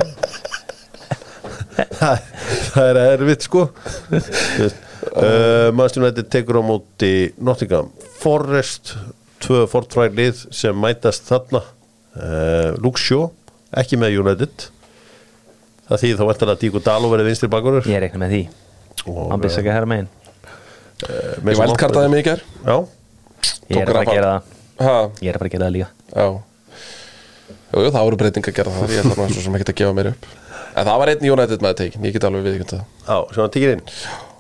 [1.99, 2.18] það,
[2.74, 3.61] það er erfitt sko.
[4.14, 4.20] Uh,
[5.76, 7.88] Manchester United tekur á móti Nottingham
[8.22, 8.84] Forrest
[9.43, 11.61] tvö fortræð lið sem mætast þarna.
[12.16, 13.28] Uh, Luke Shaw
[13.76, 14.55] ekki með United.
[15.89, 18.43] Það þýð þá vantar að Díko Dalo verið vinstri bakurur Ég reikna með því.
[19.03, 20.07] Og, Hann byrst ekki að herra megin
[21.04, 22.78] Ég vældkartaði mig í ger Já,
[23.70, 24.51] Ég er að fara að gera það.
[24.84, 25.89] Ha, Ég er að fara að gera það líka.
[26.14, 26.28] Já.
[27.74, 29.97] Jú, jú, það voru breyting að gera það Ég ætla svo sem ekki að gefa
[29.97, 30.30] mér upp.
[30.74, 32.86] En það var einn United með að tekin, ég get alveg við það.
[33.08, 33.84] Já, sem hann tekir inn.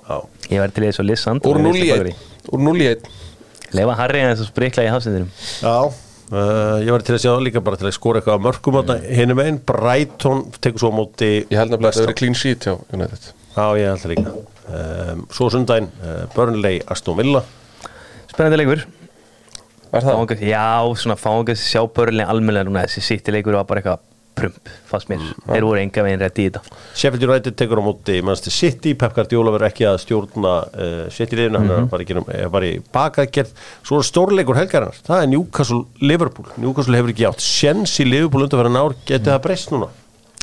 [0.03, 0.15] Já,
[0.51, 2.09] Ég væri til þess að lissa Úr 0 í 1
[2.51, 3.05] Úr 0 í 1
[3.77, 5.29] Lefa Harry að þess að sprikla í hafsendinum.
[5.63, 8.43] Já, uh, ég var til að sjá það líka bara til að skora eitthvað að
[8.47, 9.07] mörgum mm.
[9.17, 12.67] hinum einn, Brighton tekur svo á móti Ég held nefnilega að það verið clean sheet
[12.67, 13.31] hjá United.
[13.55, 14.35] Já, ég held það líka
[14.69, 17.43] um, Svo sundaginn, uh, Burnley, Aston Villa.
[18.31, 18.85] Spennandi leikur.
[19.93, 22.87] Kannski- Já, svona kannski sjá börlinni almennilega núna.
[22.87, 23.99] Þessi sýtti leikur var bara eitthvað
[24.33, 26.61] prump Fast mér, þeir voru enga veginn rétt í þetta.
[26.97, 31.59] Sheffield United tekur á móti Manchester City, Pep Guardiola verður ekki að stjórna uh, City-liðinu,
[31.61, 33.51] hann er bara, ekki, er bara í bakaðgerð
[33.85, 38.47] Svo er stórleikur helgarinnar, það er Newcastle Liverpool Newcastle hefur ekki átt sjens í Liverpool
[38.47, 39.91] undan fyrir ár, geti það breyst núna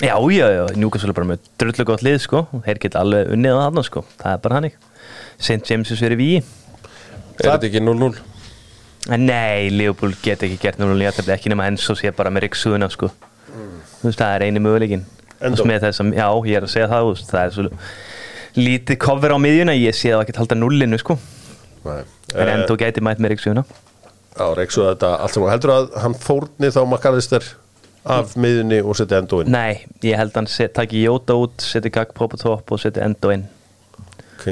[0.01, 2.47] Já, já, já, Newcastle er bara með drullu gott lið sko.
[2.65, 4.03] Þeir geta alveg unnið á þarna sko.
[4.23, 4.77] Það er bara hannig
[5.41, 5.61] St.
[5.69, 6.43] James er við í
[7.41, 8.21] Er þetta ekki 0-0?
[9.11, 12.89] En nei, Leopold get ekki gert núna léttabli ekki nema Enzo sé bara með riksuðuna
[12.93, 13.09] sko.
[13.51, 15.05] Þú veist, það er eini möguleikin
[15.41, 15.65] Endo.
[15.69, 18.99] með þess að, Já, ég er að segja það, þú veist, það er svo lítið
[19.01, 21.17] cover á miðjuna, ég sé það ekki halda nullinu sko.
[21.85, 22.03] Nei.
[22.37, 23.65] En Endo gæti mætt með riksuðuna
[24.37, 25.51] Já, reyksu þetta allt saman.
[25.53, 27.45] Heldur að hann fórni þá McAllister
[28.05, 29.51] af miðunni og setja enda inn?
[29.53, 33.31] Nei, ég held að hann taki Jóta út, seti Gagpo på topp og seti Endo
[33.35, 33.45] inn
[34.39, 34.47] Ok.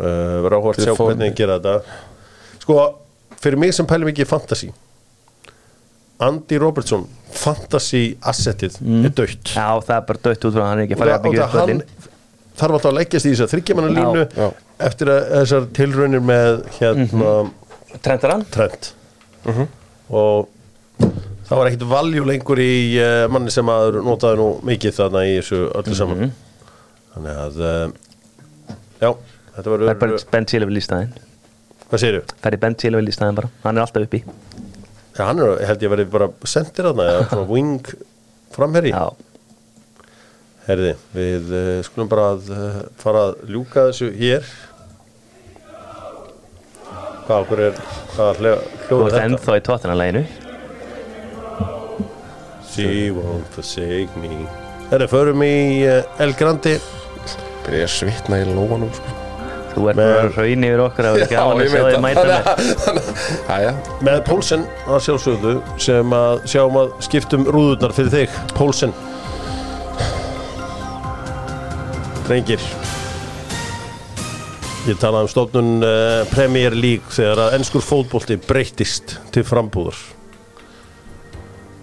[0.00, 1.98] Uh, Verður áhvert að sjá fórn- hvernig hann gera þetta.
[2.64, 2.78] Sko,
[3.42, 4.72] fyrir mig sem pælum ekki fantasy,
[6.22, 7.04] Andy Robertson,
[7.34, 9.52] fantasy assetið er dött.
[9.54, 11.62] Já, það er bara dött út frá hann er Og það, að og byggja það
[11.62, 11.82] upp hann
[12.62, 14.48] þarf alltaf að leggjast í þess að þryggjamanna línu Já, já.
[14.88, 17.32] eftir að þessar tilraunir með hérna
[18.02, 18.44] Trent er hann?
[18.52, 18.90] trend
[20.12, 20.48] og
[21.52, 25.34] það var ekkit valjú lengur í uh, manni sem að notaði nú mikið þarna í
[25.36, 26.30] þessu öllu saman.
[27.12, 27.82] Þannig að uh,
[29.02, 31.12] já, þetta Það er bara verður Ben Chilwell í staðinn
[31.90, 32.22] hvað segirðu?
[32.40, 34.22] Það er Ben Chilwell í staðinn bara, hann er alltaf uppi.
[35.12, 37.90] Já, hann er, held ég verið bara sendir þarna eða svona wing
[38.54, 39.02] framherri Já,
[40.70, 42.48] herði, við uh, skulum bara að
[43.02, 44.48] fara að ljúka þessu hér.
[47.26, 47.76] Hvað okkur er
[48.16, 49.26] hvað þú hljóða ert þetta?
[49.26, 50.24] ennþá í tóttunarleginu
[52.72, 54.46] She won't forsake me.
[54.88, 55.54] Herri, förum í
[55.84, 56.78] uh, El Grandi
[57.62, 59.18] Byrja að svitna í lóanum sko.
[59.72, 63.68] Þú ert bara raun yfir okkur að vera gaman að sjá þig mæta með.
[64.08, 68.40] Með Pólsen að sjálfsögðu sem að sjáum að skiptum rúðurnar fyrir þig.
[68.58, 68.92] Pólsen
[72.26, 72.64] Drengir.
[74.88, 79.98] Ég talaði um stofnun uh, Premier League þegar að ennskur fótbolti breyttist til frambúður.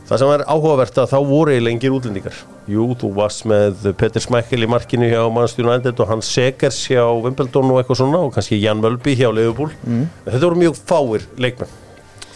[0.10, 2.38] Það sem er áhugavert að þá voru eiginlega engir útlendingar.
[2.70, 7.04] Jú, þú varst með Peter Smækkel í markinu hjá Manchester United og Hans Segers hjá
[7.22, 9.70] Wimbledon og eitthvað svona og kannski Jan Mölby hjá Liverpool.
[9.86, 10.08] Mm.
[10.26, 11.76] Þetta voru mjög fáir leikmenn.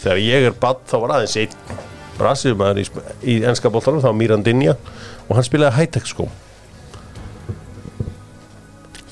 [0.04, 1.58] Þegar ég er badd þá var aðeins einn
[2.14, 2.86] brasilmaður í,
[3.26, 4.76] í ennska boltanum, það var Mirandinja
[5.26, 6.28] og hann spilaði high-tech sko.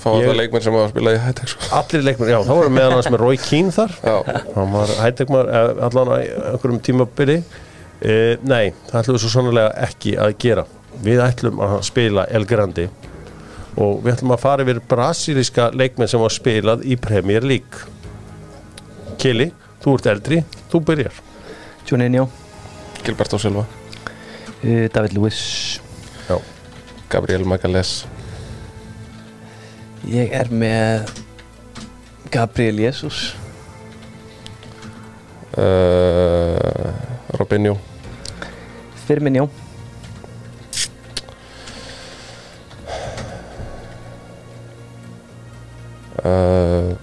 [0.03, 1.67] Fá Ég- þetta leikmenn sem hafa spilað í high-tech sko.
[1.79, 3.93] Allir leikmenn, já, þá voru meðan hans með Roy Keane þar.
[4.07, 4.17] Já,
[4.57, 5.51] hann var hættekmar
[5.89, 7.37] allan á einhverjum tímabili
[8.03, 10.67] e, nei, það ætlum við svo sannlega ekki að gera.
[11.03, 12.89] Við ætlum að spila El Grandi
[13.81, 17.87] og við ætlum að fara yfir brasilíska leikmenn sem var spilað í Premier League.
[19.23, 19.49] Kili,
[19.83, 20.43] þú ert eldri
[20.73, 21.21] þú byrjar.
[21.89, 22.27] Juninho,
[23.03, 23.65] Gilberto Silva.
[24.63, 25.81] Uh, David Lewis
[26.29, 26.37] já.
[27.11, 28.05] Gabriel Magalés
[30.07, 31.11] Ég er með
[32.31, 33.33] Gabriel Jesus.
[35.53, 36.95] Uh,
[37.35, 37.77] Robinho
[39.07, 39.49] Firmino
[46.25, 46.93] uh,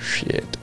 [0.00, 0.58] Shit.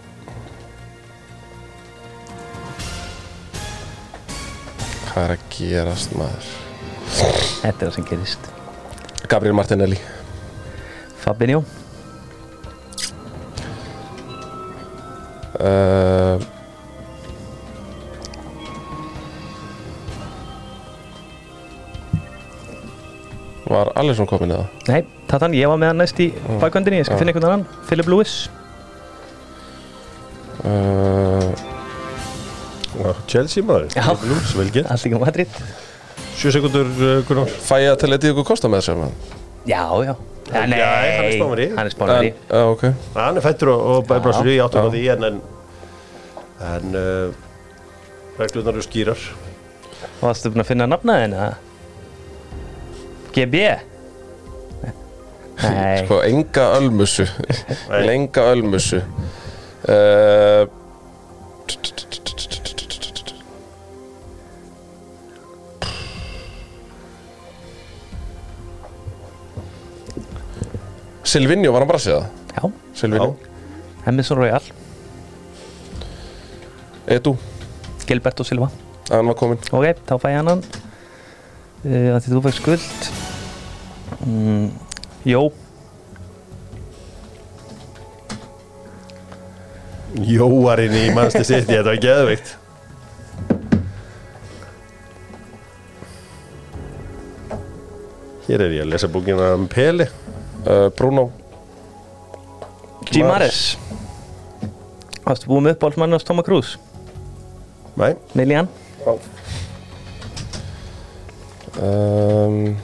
[5.08, 6.52] Hvað er að gerast maður?
[7.18, 8.52] Þetta er það sem gerist.
[9.28, 9.98] Gabriel Martinelli.
[11.24, 11.64] Fabinho.
[15.58, 16.38] Uh,
[23.78, 24.66] Var Alisson komin eða?
[24.90, 27.66] Nei, Tatan, ég var með hann næst í bakvöndinni Ég skal finna einhvern annan.
[27.90, 28.38] Philip Lewis.
[30.66, 31.52] Uh,
[33.30, 33.92] Chelsea maður?
[33.94, 34.08] Já.
[34.26, 34.90] Lúms, vel gert.
[34.90, 35.60] Allt ekki Madrid.
[36.38, 37.54] 7 sekundur uh, Gunnar.
[37.68, 39.12] Fæ ég að til að Diego Costa með þessu?
[39.70, 40.16] Já, já.
[40.48, 41.68] Ja, Nei, hann er Spánverji.
[41.76, 42.84] Hann er spánveri En, uh, ok.
[43.18, 45.40] Hann er fættur og, og bæbrásur í áttum á því en en,
[46.72, 47.38] en uh,
[48.40, 49.30] reglunar eru skýrar.
[50.22, 51.50] Varstu búin að finna nafna þenni?
[53.38, 53.62] GB?
[55.58, 57.26] Nei, Sko, enga ölmusu.
[58.02, 59.02] Enga ölmusu.
[59.88, 60.66] Uh,
[71.28, 72.34] Silvinho, var hann bara að segja það?
[72.58, 72.72] já,
[73.02, 73.32] Silvinho,
[74.08, 74.68] Emerson Royal.
[77.08, 77.36] Edu,
[78.08, 78.70] Gilberto Silva.
[79.10, 80.64] Hann var komin Ok, þá fæ ég hann hann
[81.88, 83.08] uh, Því þú fæk skuld
[84.28, 84.68] mm,
[85.28, 85.42] Jó,
[90.28, 92.54] Jóarinn í mannstu sitt þetta var geðveikt.
[98.48, 101.28] Hér er ég að lesa búkina um Peli uh, Bruno.
[103.08, 103.24] G.
[103.24, 103.78] Mares
[105.24, 106.76] Varstu búin með uppáhaldsmann á Toma Cruz
[107.98, 108.68] Nei, Milian
[111.80, 112.76] um,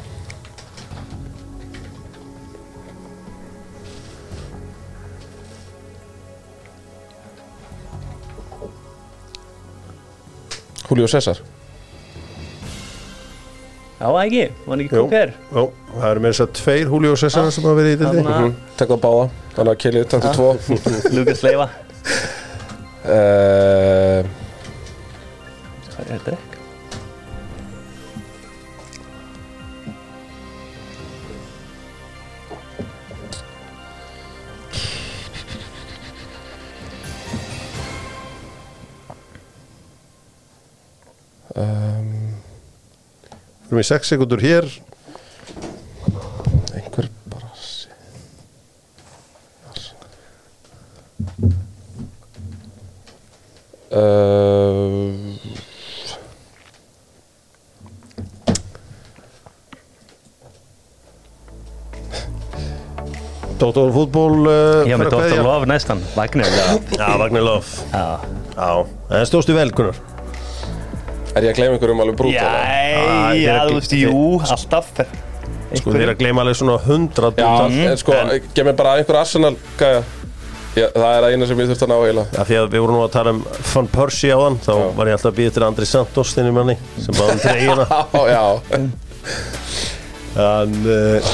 [10.93, 11.41] Julio César.
[14.03, 15.61] Já, ekki, var hann ekki kóker Jó,
[15.93, 18.39] það eru með þess að tveir Julio César sem hafa verið í dildi Þarna.
[18.43, 18.55] mm.
[18.81, 21.67] Tek það báða, þannig að Kelly 22 Lukas Leiva.
[23.03, 24.19] Uh,
[25.93, 26.52] Hvað er þetta
[43.73, 44.67] erum í 6 sekundur hér.
[46.77, 47.49] Einhver bara
[53.93, 55.09] uh,
[63.57, 65.43] Dóttor fútból uh, Já, með kveðja.
[65.45, 66.65] Love næstan Wagner Já,
[66.99, 68.05] Já, Vagnar Lof já.
[68.53, 68.71] Já,
[69.17, 69.97] en stóðstu vel, Gunnar?
[71.33, 72.35] Er ég að gleyma einhverjum alveg brútal?
[72.35, 74.89] Já, Ah, já, þú veist, jú, alltaf.
[75.73, 78.13] Sko, er að gleyma alveg svona 100 Já, sko,
[78.53, 80.03] gef mér bara einhver Arsenal gæja.
[80.73, 82.81] Já, það er það eina sem ég þurfti að ná heila Já, því að við
[82.81, 84.85] vorum nú að tala um Van Persie á hann þá Já.
[84.97, 88.21] var ég alltaf að býða til Andri Santos þinni manni sem báði um treyjuna Já,
[88.33, 88.79] já.
[90.43, 91.33] En uh,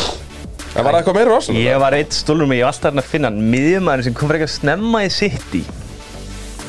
[0.75, 1.61] En var það eitthvað meira Arsenal?
[1.63, 3.39] Ég var eitt stólur mig, ég var alltaf hann að finna hann.
[3.51, 5.61] Miðjumæður sem kom fyrir eitthvað snemma í City.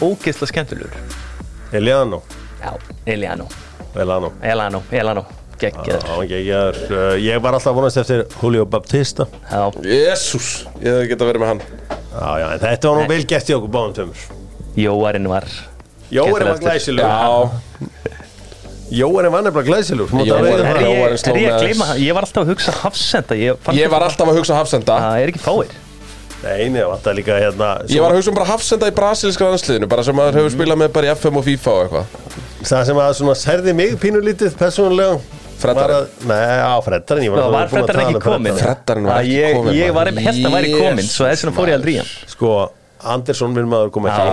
[0.00, 0.94] Ógeðslega skemmtilegur.
[1.76, 2.22] Eliano.
[2.62, 2.72] Já,
[3.04, 3.50] Eliano
[3.94, 4.32] Elano.
[4.42, 5.24] Elano, Elano
[5.60, 6.78] geggjaður.
[6.88, 9.26] Uh, Ég var alltaf að vonast eftir Julio Baptista.
[9.50, 11.60] Já, Jésús, ég hef geta verið með hann.
[12.10, 14.22] Já, já, en þetta var nú vel gert í okkur báðum tömur
[14.80, 15.44] Jóarinn var
[16.10, 16.58] Jóarinn var
[17.06, 17.50] Já,
[18.90, 19.68] Jóarinn var nefnilega
[20.10, 23.90] mátt Jóarinn- sló ég að með- Ég var alltaf að hugsa hafsenda Ég, fann ég
[23.92, 24.96] var alltaf að hugsa hafsenda.
[24.98, 25.76] Það er ekki fáir
[26.40, 29.44] Nei, nei, það vantar líka hérna Ég var að hugsa um bara hafsenda í brasilíska
[29.50, 32.06] landsliðinu Bara sem maður hefur spilað með bara í FM og FIFA og eitthvað.
[32.70, 35.20] Það sem að svona særði mig pínulítið persónulega
[35.60, 35.76] Freddarinn.
[35.76, 38.64] var að- Nei, á Freddarinn ég var að freddarinn tala ekki um komin Freddarinn.
[38.64, 41.68] Freddarinn var ekki ég- kominn, Ég var held að væri komin Svo þess vegna fór
[41.68, 42.10] ég aldrei í hann.
[42.26, 42.70] Sko,
[43.02, 44.24] Andersson minn maður kom ekki.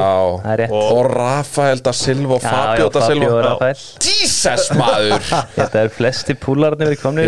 [0.51, 0.71] Er rétt.
[0.71, 3.69] og Rafael da Silva og Fabio da Silva.
[3.99, 5.19] Jesus maður.
[5.59, 7.27] Þetta er flesti púlarnir verið komnir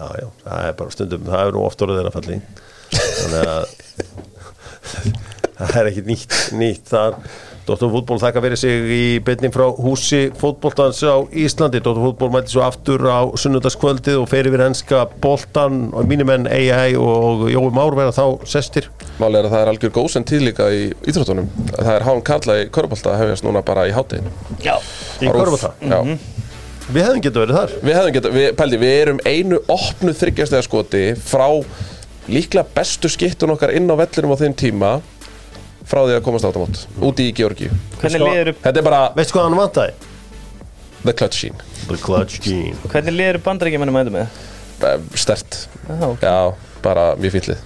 [0.00, 2.40] Já, já, það er bara stundum Það er nú oft orðið þeirra falli.
[2.96, 3.64] Þannig að
[5.60, 7.16] Það er ekki nýtt, nýtt þar.
[7.68, 11.82] Dóttur fútból þakka fyrir sig í beinning frá húsi fótboltans á Íslandi.
[11.84, 16.96] Dóttur fútból mæti svo aftur á sunnudagskvöldið og fer yfir enska boltan og mínumenn AI
[16.96, 18.88] og Jói Már verða þá sestir.
[19.20, 20.82] Máli er að það er algjör góðsend tíð líka í
[21.12, 21.52] íþróttunum.
[21.76, 24.32] Það er hán Karla í Körbólta hefjast núna bara í hátteginu
[24.64, 24.78] Já,
[25.20, 25.74] í Körfata
[26.90, 27.72] Við hefðum getað verið þar.
[27.86, 31.46] Við hefðum geta, við, pældi, við erum einu opnu þryggjastega skoti frá
[32.30, 34.90] líklega bestu skittun okkar inn á vellinum á þeim tíma
[35.90, 37.70] frá því að komast átamót úti í Georgíu.
[38.00, 39.94] Hvernig liður Þetta er bara Veistu hvað hann vantaði?
[41.00, 41.56] the clutch scene
[41.88, 42.76] The Clutch Gene.
[42.92, 44.40] Hvernig liður bandaríkjumennum mætu með?
[45.18, 45.56] Stert,
[45.88, 46.22] Já, ok.
[46.22, 46.36] já,
[46.84, 47.62] bara mjög fýllið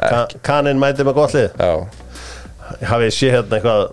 [0.00, 1.52] Ka Kaninn mæti með gott lið.
[1.56, 1.86] Já,
[2.90, 3.84] hafið þið sé hérna eitthvað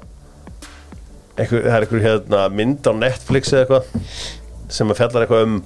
[1.37, 5.61] einhver, það er einhver hérna mynd á Netflix eða eitthvað sem að fjallar eitthvað um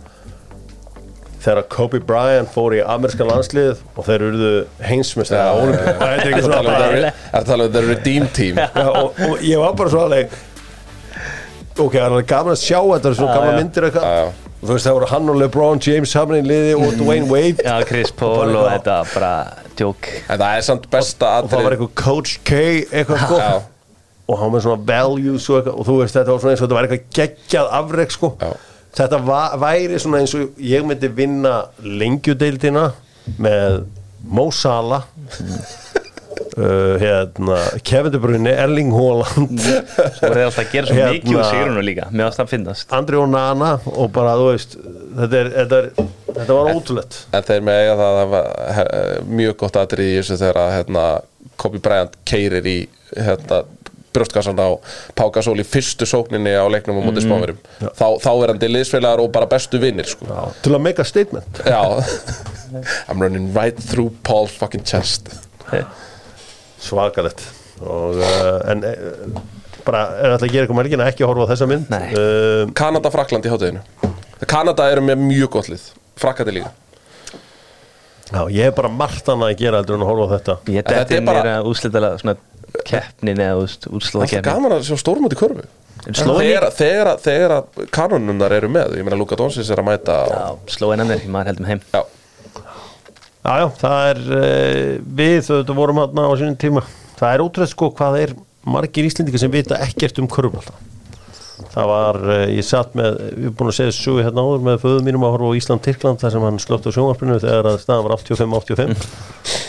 [1.45, 7.05] þegar Kobe Bryant fór í ameríska landslið og þeir eruðu þetta er ekki Það er
[7.39, 8.57] að tala um the redeem team.
[8.57, 10.33] Já, og, og ég var bara svo alveg
[11.75, 14.07] ok, það er gaman að sjá þetta er svo gaman myndir eitthvað.
[14.07, 14.49] Já, já.
[14.55, 17.67] og þú veist það voru hann og LeBron James saman í liði og Dwayne Wade.
[17.67, 19.33] Já, Chris Paul og þetta bara
[19.77, 20.11] djók.
[20.25, 23.41] En það er samt besta og það var eitthvað Coach K eitthvað sko.
[23.43, 23.74] Já,
[24.25, 26.77] og hann með svona values og, og þú veist þetta var svona eins og þetta
[26.79, 28.31] var eitthvað geggjað afreg sko.
[28.95, 29.19] Þetta
[29.59, 32.87] væri svona eins og ég myndi vinna lengjudeildina
[33.41, 33.81] með
[34.25, 35.03] Mo Salah
[36.57, 39.59] uh, hérna Kevin De Bruyne, Erling Haaland.
[39.59, 42.45] Svo voru þeir alltaf að gera svo Hérna- mikið úr sigrunum líka Mér varst það
[42.47, 46.71] að finnast Andri og Nana og bara þú veist þetta, er, þetta, er, þetta var
[46.73, 47.19] ótrúlegt.
[47.37, 48.89] En þeir með eiga það að það var he-
[49.41, 51.05] mjög gott atrið í þessu þegar að, hérna,
[51.61, 52.77] Kobe Bryant keirir í
[53.15, 53.61] hérna,
[54.15, 54.69] brjóstkassan á
[55.15, 57.27] Pau Gasol í fyrstu sókninni á leiknum á móti Mm.
[57.27, 57.59] spáverum
[57.99, 60.27] þá, þá er hann til liðsfélagar og bara bestu vinnir sko.
[60.29, 61.61] Já, til að make a statement.
[61.65, 61.81] Já.
[63.09, 65.29] I'm running right through Paul's fucking chest.
[66.81, 67.41] Svakalegt.
[67.81, 69.41] Og, uh, en uh,
[69.85, 71.91] bara er alltaf að gera eitthvað mælgina ekki að horfa á þessa mynd?
[71.91, 73.83] Uh, Kanada, Frakland í hátteginu
[74.47, 75.85] Kanada eru með mjög gott lið.
[76.19, 76.71] Frakkandi líka.
[78.31, 80.55] Já, ég hef bara margt annað að gera heldur en að horfa á þetta.
[80.73, 82.35] Ég þetta dætti er í að úslitalega svona
[82.87, 84.47] keppnin eða úrslóða Það er keppnin.
[84.51, 85.65] gaman að sjá stórmóti körfu.
[86.05, 90.17] Slóin þegar, þegar, þegar að kanonunnar eru með Ég meina Luka Donsins er að mæta
[90.29, 90.41] Já,
[90.75, 91.81] slóin ennir, maður heldum heim.
[91.95, 92.01] Já,
[93.45, 96.83] Já, já, það er uh, við þetta vorum hann á sínum tíma.
[97.15, 100.73] Það er ótrúlega sko hvað er margir íslendingar sem vita ekkert um körfbalta
[101.71, 104.79] það var, uh, ég satt með við erum búin að segja þessu hérna áður með
[104.83, 108.05] föðum mínum að horfa á Ísland-Tyrkland þar sem hann slögt á sjónvarpinu þegar að staðan
[108.07, 109.05] var 85-85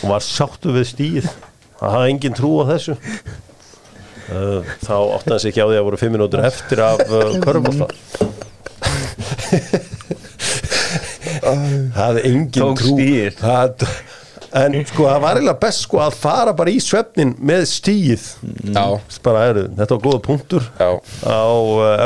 [0.02, 1.28] og var sáttu við stíð
[1.80, 2.96] það hafði engin trú á þessu.
[4.26, 7.36] Uh, þá átti hann sig ekki á því að voru 5 minútur eftir af uh,
[7.44, 7.94] körfbalta það.
[11.94, 12.96] Hafði engin trú.
[13.38, 13.86] það,
[14.56, 18.26] en sko það var eiginlega best sko að fara bara í svefnin með stíð
[19.22, 19.94] bara er þetta.
[19.94, 20.90] Var góða punktur já.
[21.22, 21.46] á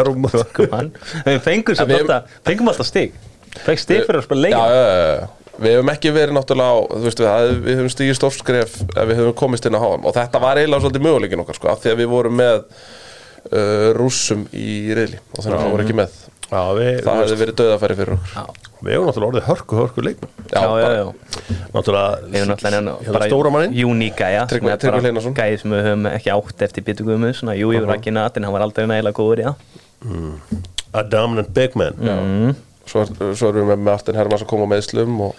[0.02, 0.28] erum
[0.70, 0.92] Man.
[1.24, 1.74] Við fengum,
[2.68, 3.16] alltaf, stig.
[3.64, 4.60] Fengum stig fyrir að spila Já,
[5.60, 5.66] já, já, já.
[5.66, 9.20] Við hefum ekki verið náttúrulega á, þú veist, við, við höfum stigið stórskref ef við
[9.20, 11.92] höfum komist inn á HM og þetta var eiginlega svolítið möguleikin okkar, sko, af því
[11.94, 12.56] að við vorum með
[13.52, 16.18] uh, rússum í reyli og þannig að það voru ekki með.
[16.50, 18.56] Já, við, Það hefði verið döðafæri fyrir okkur.
[18.82, 22.40] við hefum náttúrulega orðið hörku, hörku leikmenn Já, Já, já, já Náttúrulega
[23.06, 23.76] Hérna stóra manninn?
[23.78, 25.36] Júníka, já Tryggvi- Tryggvi Hleinarsson.
[25.38, 28.56] Gæði sem við höfum ekki átt eftir bytugum Svona, jú, ég var ekki natin, hann
[28.56, 29.54] var aldrei nægilega góður, já
[30.90, 32.56] A dominant big man Mm.
[32.90, 35.34] svo, er- svo erum við með Martin Hermanns að koma á meðslum og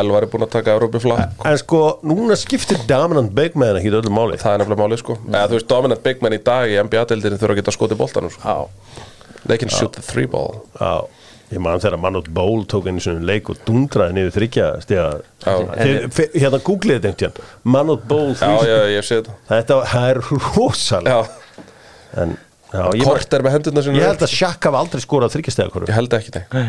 [0.00, 1.34] Elvar er búin að taka Európi flakk.
[1.46, 4.38] En sko, núna skiptir dominant big man ekki öllu máli.
[4.42, 5.18] Það er nefnilega málið, sko.
[5.30, 8.32] Eða, þú veist, dominant big man í dag í NBA-deildinni þurfa að geta skotið boltanum,
[8.34, 8.56] sko.
[9.44, 10.64] They can shoot the three ball.
[10.80, 11.04] Já,
[11.52, 14.70] ég man þegar Manot Ból tók einu svona leik og dundraði niður þryggja
[15.44, 19.36] Hérna googlið þetta einhvern tíðan Manot Ból Já, já, ég sé þetta.
[19.52, 20.22] Þetta það er
[20.56, 21.20] rosalega.
[21.20, 21.68] Já,
[22.24, 22.34] En
[22.74, 25.84] Já, ég, Kort er með hendurna sinna ég held að Shaq hafa aldrei skorað þryggjastega
[25.84, 26.64] Ég held ekki, nei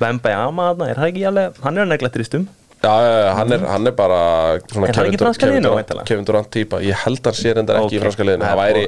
[0.00, 2.48] Bemba Jama, er það ekki alveg hann er neglættir í stum
[2.84, 2.92] Já,
[3.34, 4.16] hann er, hann er bara
[4.70, 6.04] svona það Kevin Durant- væntanlega?
[6.06, 6.78] Kevin Durant típa.
[6.84, 7.94] Ég held hann sér endar ekki Ok.
[7.96, 8.44] í franska liðinu.
[8.44, 8.82] Það Það væri,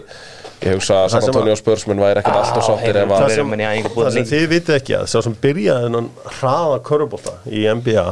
[0.61, 3.55] ég hugsa að San Antonio Spursmun væri ekkert alltaf sáttir ef að það það sem,
[3.97, 8.07] það þið vitið ekki að sá sem byrjaði þennan hraða körubólta í NBA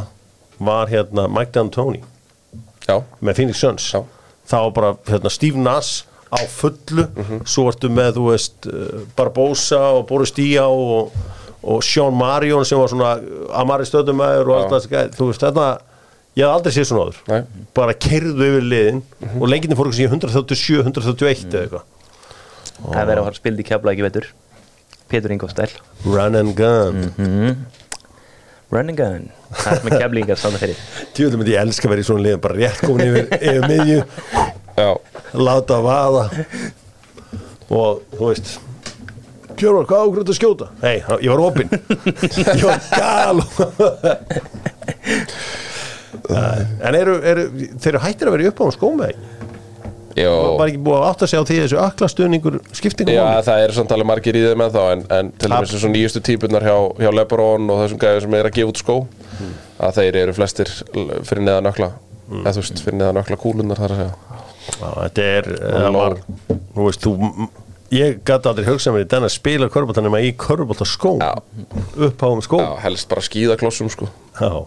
[0.70, 2.00] var hérna Mike D'Antoni
[2.88, 3.90] Já, með Phoenix Suns.
[3.92, 4.00] Já.
[4.48, 7.04] þá var bara hérna, Steve Nass á fullu.
[7.46, 11.12] Svo ertu með þú veist uh, Barbosa og Boris Díá og,
[11.66, 13.12] og Sean Marion sem var svona
[13.58, 15.66] Amari stöðumæður og allt það þú veist þetta
[16.36, 17.20] ég hef aldrei séð svona áður.
[17.32, 17.66] Nei.
[17.76, 19.02] bara kerðu yfir liðin
[19.40, 21.86] og lenginni fór ekki 137, 131 eða eitthvað.
[22.76, 24.28] Það er verið að fara að spildi í kefla ekki veitur
[25.10, 25.70] Pétur Ingo stæl
[26.04, 27.00] run and gun.
[28.74, 29.26] Run and gun.
[29.54, 30.78] Það er með keflingar standa fyrir.
[31.16, 34.00] Tjóðum myndi ég elska að vera í svona liðin bara rétt komin yfir, yfir miðju.
[34.76, 34.90] Já,
[35.38, 36.24] láta vaða.
[37.70, 38.56] Og þú veist
[39.56, 40.66] Kjörvar, hvað ákveður að skjóta?
[40.82, 41.70] Hei, ég var opinn.
[42.36, 43.38] Ég var gal
[46.86, 47.46] En eru, eru
[47.78, 49.12] þeir eru hættir að vera upp á skóm með
[50.16, 50.30] já.
[50.32, 53.92] Var ekki búið að átta sig á því þessu öklastöningur skiptingum Já, það eru samt
[53.94, 57.10] alveg margir í þeim en þá en, en til dæmis og nýjustu típunar hjá, hjá
[57.12, 58.96] Lebron og þessum gæðum sem er að gefa út skó
[59.86, 60.72] að þeir eru flestir
[61.28, 61.90] fyrir neðan ökla
[62.40, 64.42] eða þú veist, fyrir neðan ökla kúlunar þar að segja.
[64.66, 66.16] Já, þetta er það var,
[66.48, 67.12] þú veist, þú
[67.94, 71.32] ég gæti aldrei hugsað mér í den að spila körbólta nema í körbólta skóm Já.
[72.08, 72.62] uppháum skóm.
[72.64, 74.08] Já, helst bara skíðaklossum sko.
[74.40, 74.66] Já.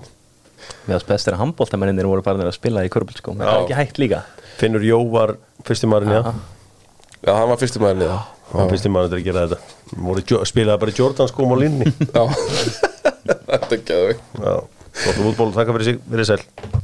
[0.88, 3.64] við ást bestir að handbóltamennir voru bara að spila í körbólskóm það er Já.
[3.66, 4.24] ekki hægt líka.
[4.60, 6.34] Finnur Jó var fyrsti maðurinn, já
[7.20, 8.18] Já, hann var fyrstum maður niða
[8.50, 10.44] hann var fyrsti maðurinn til að gera þetta.
[10.48, 12.24] Spilaði bara í Jordan skóm á línni Já,
[13.50, 14.54] þetta er Já,
[15.04, 16.80] gott útból, þakka fyrir sig, fyrir sæl